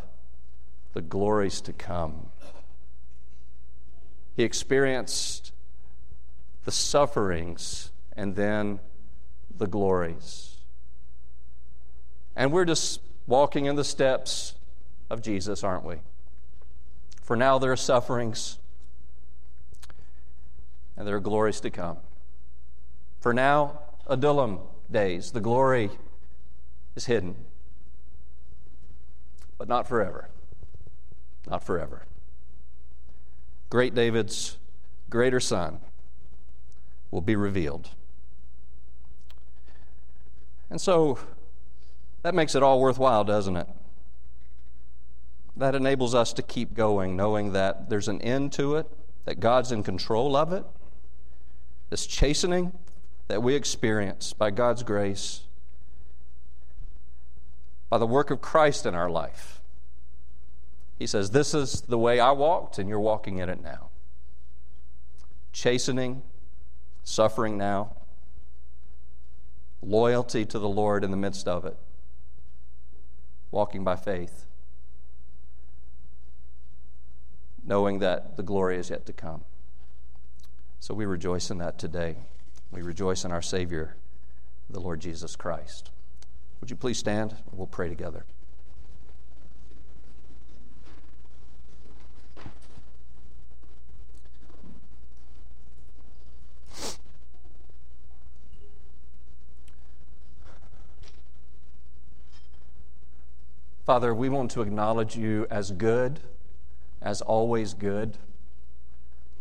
The 0.94 1.04
glories 1.04 1.62
to 1.62 1.74
come. 1.74 2.32
He 4.36 4.42
experienced 4.42 5.52
the 6.64 6.72
sufferings 6.72 7.92
and 8.18 8.36
then 8.36 8.80
the 9.56 9.68
glories. 9.68 10.58
And 12.36 12.52
we're 12.52 12.66
just 12.66 13.02
walking 13.28 13.66
in 13.66 13.76
the 13.76 13.84
steps 13.84 14.56
of 15.12 15.22
Jesus, 15.22 15.64
aren't 15.64 15.86
we? 15.86 15.98
For 17.22 17.36
now, 17.36 17.60
there 17.60 17.72
are 17.72 17.78
sufferings 17.78 18.58
and 20.98 21.08
there 21.08 21.16
are 21.16 21.22
glories 21.22 21.60
to 21.62 21.70
come. 21.70 21.98
For 23.20 23.34
now, 23.34 23.80
Adullam 24.08 24.60
days, 24.90 25.32
the 25.32 25.42
glory 25.42 25.90
is 26.96 27.06
hidden, 27.06 27.36
but 29.58 29.68
not 29.68 29.88
forever. 29.88 30.30
Not 31.48 31.64
forever. 31.64 32.04
Great 33.70 33.94
David's 33.94 34.58
greater 35.10 35.40
son 35.40 35.80
will 37.12 37.22
be 37.22 37.36
revealed. 37.36 37.90
And 40.70 40.82
so 40.82 41.20
that 42.24 42.34
makes 42.34 42.56
it 42.56 42.64
all 42.64 42.80
worthwhile, 42.80 43.24
doesn't 43.24 43.56
it? 43.56 43.68
That 45.56 45.76
enables 45.76 46.14
us 46.14 46.34
to 46.34 46.42
keep 46.42 46.74
going, 46.74 47.16
knowing 47.16 47.54
that 47.54 47.90
there's 47.90 48.08
an 48.08 48.22
end 48.22 48.52
to 48.54 48.76
it, 48.76 48.88
that 49.26 49.40
God's 49.40 49.72
in 49.72 49.84
control 49.84 50.36
of 50.36 50.52
it, 50.52 50.66
this 51.90 52.06
chastening 52.06 52.74
that 53.28 53.42
we 53.42 53.56
experience 53.56 54.34
by 54.34 54.52
God's 54.52 54.84
grace, 54.84 55.42
by 57.90 57.98
the 57.98 58.08
work 58.08 58.32
of 58.32 58.42
Christ 58.42 58.86
in 58.86 58.96
our 58.96 59.10
life. 59.10 59.62
He 60.98 61.08
says, 61.08 61.32
This 61.32 61.54
is 61.54 61.82
the 61.82 61.98
way 61.98 62.20
I 62.20 62.32
walked, 62.32 62.78
and 62.78 62.88
you're 62.88 63.00
walking 63.00 63.38
in 63.38 63.50
it 63.50 63.62
now. 63.62 63.90
Chastening, 65.52 66.22
suffering 67.04 67.58
now, 67.58 67.96
loyalty 69.82 70.46
to 70.46 70.60
the 70.60 70.70
Lord 70.70 71.04
in 71.04 71.12
the 71.12 71.18
midst 71.18 71.48
of 71.48 71.66
it, 71.66 71.78
walking 73.52 73.84
by 73.84 73.96
faith, 73.96 74.46
knowing 77.66 78.00
that 78.00 78.38
the 78.38 78.44
glory 78.44 78.78
is 78.78 78.90
yet 78.90 79.06
to 79.06 79.14
come. 79.14 79.44
So 80.80 80.94
we 80.94 81.06
rejoice 81.06 81.50
in 81.50 81.58
that 81.60 81.80
today. 81.80 82.18
We 82.72 82.82
rejoice 82.82 83.26
in 83.26 83.32
our 83.32 83.42
Savior, 83.42 83.96
the 84.70 84.80
Lord 84.80 85.00
Jesus 85.00 85.36
Christ. 85.36 85.92
Would 86.62 86.70
you 86.70 86.76
please 86.76 86.98
stand? 86.98 87.36
We'll 87.52 87.68
pray 87.68 87.90
together. 87.90 88.26
Father, 103.86 104.16
we 104.16 104.30
want 104.30 104.50
to 104.52 104.62
acknowledge 104.62 105.16
you 105.16 105.46
as 105.52 105.70
good, 105.72 106.20
as 107.02 107.22
always 107.22 107.76
good 107.76 108.18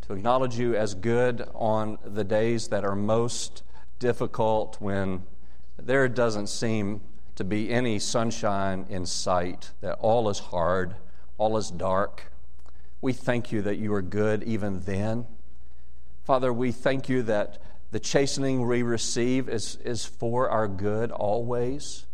to 0.06 0.12
acknowledge 0.12 0.58
you 0.58 0.76
as 0.76 0.94
good 0.94 1.48
on 1.54 1.96
the 2.04 2.24
days 2.24 2.68
that 2.68 2.84
are 2.84 2.94
most 2.94 3.62
difficult 3.98 4.76
when 4.78 5.22
there 5.78 6.08
doesn't 6.08 6.48
seem 6.48 7.00
to 7.36 7.44
be 7.44 7.70
any 7.70 7.98
sunshine 7.98 8.84
in 8.90 9.06
sight, 9.06 9.70
that 9.80 9.94
all 10.00 10.28
is 10.28 10.38
hard, 10.38 10.94
all 11.38 11.56
is 11.56 11.70
dark. 11.70 12.30
We 13.00 13.14
thank 13.14 13.50
you 13.50 13.62
that 13.62 13.76
you 13.76 13.94
are 13.94 14.02
good 14.02 14.42
even 14.42 14.80
then. 14.80 15.26
Father, 16.22 16.52
we 16.52 16.70
thank 16.70 17.08
you 17.08 17.22
that 17.22 17.60
the 17.90 18.00
chastening 18.00 18.66
we 18.66 18.82
receive 18.82 19.48
is, 19.48 19.76
is 19.84 20.04
for 20.04 20.50
our 20.50 20.68
good 20.68 21.12
always. 21.12 22.04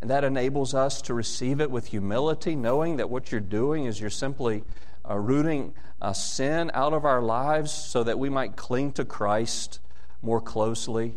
And 0.00 0.10
that 0.10 0.24
enables 0.24 0.74
us 0.74 1.00
to 1.02 1.14
receive 1.14 1.60
it 1.60 1.70
with 1.70 1.86
humility, 1.86 2.56
knowing 2.56 2.96
that 2.96 3.08
what 3.08 3.30
you're 3.30 3.40
doing 3.40 3.86
is 3.86 4.00
you're 4.00 4.10
simply 4.10 4.64
uh, 5.08 5.16
rooting 5.16 5.74
uh, 6.00 6.12
sin 6.12 6.70
out 6.74 6.92
of 6.92 7.04
our 7.04 7.22
lives 7.22 7.72
so 7.72 8.02
that 8.04 8.18
we 8.18 8.28
might 8.28 8.56
cling 8.56 8.92
to 8.92 9.04
Christ 9.04 9.80
more 10.22 10.40
closely. 10.40 11.14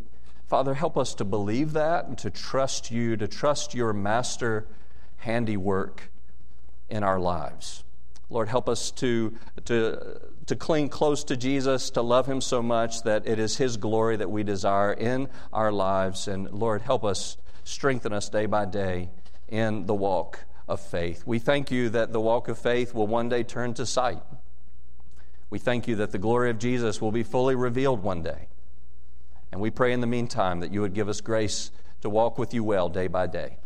Father, 0.48 0.74
help 0.74 0.98
us 0.98 1.14
to 1.16 1.26
believe 1.26 1.74
that 1.74 2.06
and 2.06 2.18
to 2.18 2.30
trust 2.30 2.92
you, 2.92 3.16
to 3.18 3.28
trust 3.28 3.76
your 3.76 3.94
master 3.94 4.68
handiwork 5.18 6.12
in 6.90 7.04
our 7.04 7.20
lives. 7.20 7.84
Lord, 8.30 8.48
help 8.48 8.70
us 8.70 8.92
to, 8.92 9.36
to, 9.66 10.22
to 10.46 10.56
cling 10.56 10.90
close 10.90 11.24
to 11.26 11.38
Jesus, 11.38 11.90
to 11.92 12.02
love 12.02 12.28
him 12.28 12.42
so 12.42 12.62
much 12.62 13.04
that 13.04 13.28
it 13.28 13.40
is 13.40 13.58
his 13.58 13.78
glory 13.78 14.18
that 14.18 14.30
we 14.30 14.44
desire 14.44 14.94
in 14.94 15.28
our 15.52 15.72
lives. 15.72 16.28
And 16.28 16.50
Lord, 16.52 16.82
help 16.82 17.04
us, 17.04 17.38
strengthen 17.64 18.14
us 18.14 18.30
day 18.30 18.46
by 18.46 18.66
day 18.66 19.10
in 19.48 19.88
the 19.88 19.96
walk 19.96 20.46
of 20.70 20.80
faith. 20.80 21.24
We 21.26 21.40
thank 21.40 21.72
you 21.72 21.90
that 21.90 22.14
the 22.14 22.22
walk 22.22 22.48
of 22.48 22.58
faith 22.58 22.94
will 22.94 23.08
one 23.08 23.28
day 23.28 23.44
turn 23.44 23.74
to 23.74 23.86
sight. 23.86 24.22
We 25.50 25.58
thank 25.58 25.88
you 25.88 25.96
that 25.96 26.12
the 26.12 26.20
glory 26.20 26.52
of 26.52 26.60
Jesus 26.60 27.02
will 27.02 27.12
be 27.12 27.24
fully 27.24 27.56
revealed 27.56 28.04
one 28.04 28.22
day. 28.22 28.48
And 29.52 29.60
we 29.60 29.72
pray 29.72 29.92
in 29.92 30.00
the 30.00 30.08
meantime 30.08 30.60
that 30.60 30.72
you 30.72 30.82
would 30.82 30.94
give 30.94 31.10
us 31.10 31.22
grace 31.22 31.72
to 32.02 32.10
walk 32.10 32.38
with 32.38 32.54
you 32.54 32.64
well 32.64 32.88
day 32.88 33.08
by 33.08 33.26
day. 33.26 33.58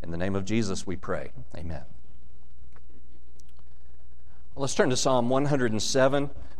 In 0.00 0.12
the 0.12 0.16
name 0.16 0.36
of 0.36 0.44
Jesus, 0.44 0.86
we 0.86 0.94
pray. 0.94 1.32
Amen. 1.56 1.82
Well, 4.54 4.62
let's 4.62 4.76
turn 4.76 4.90
to 4.90 4.96
Psalm 4.96 5.28
107. 5.28 6.30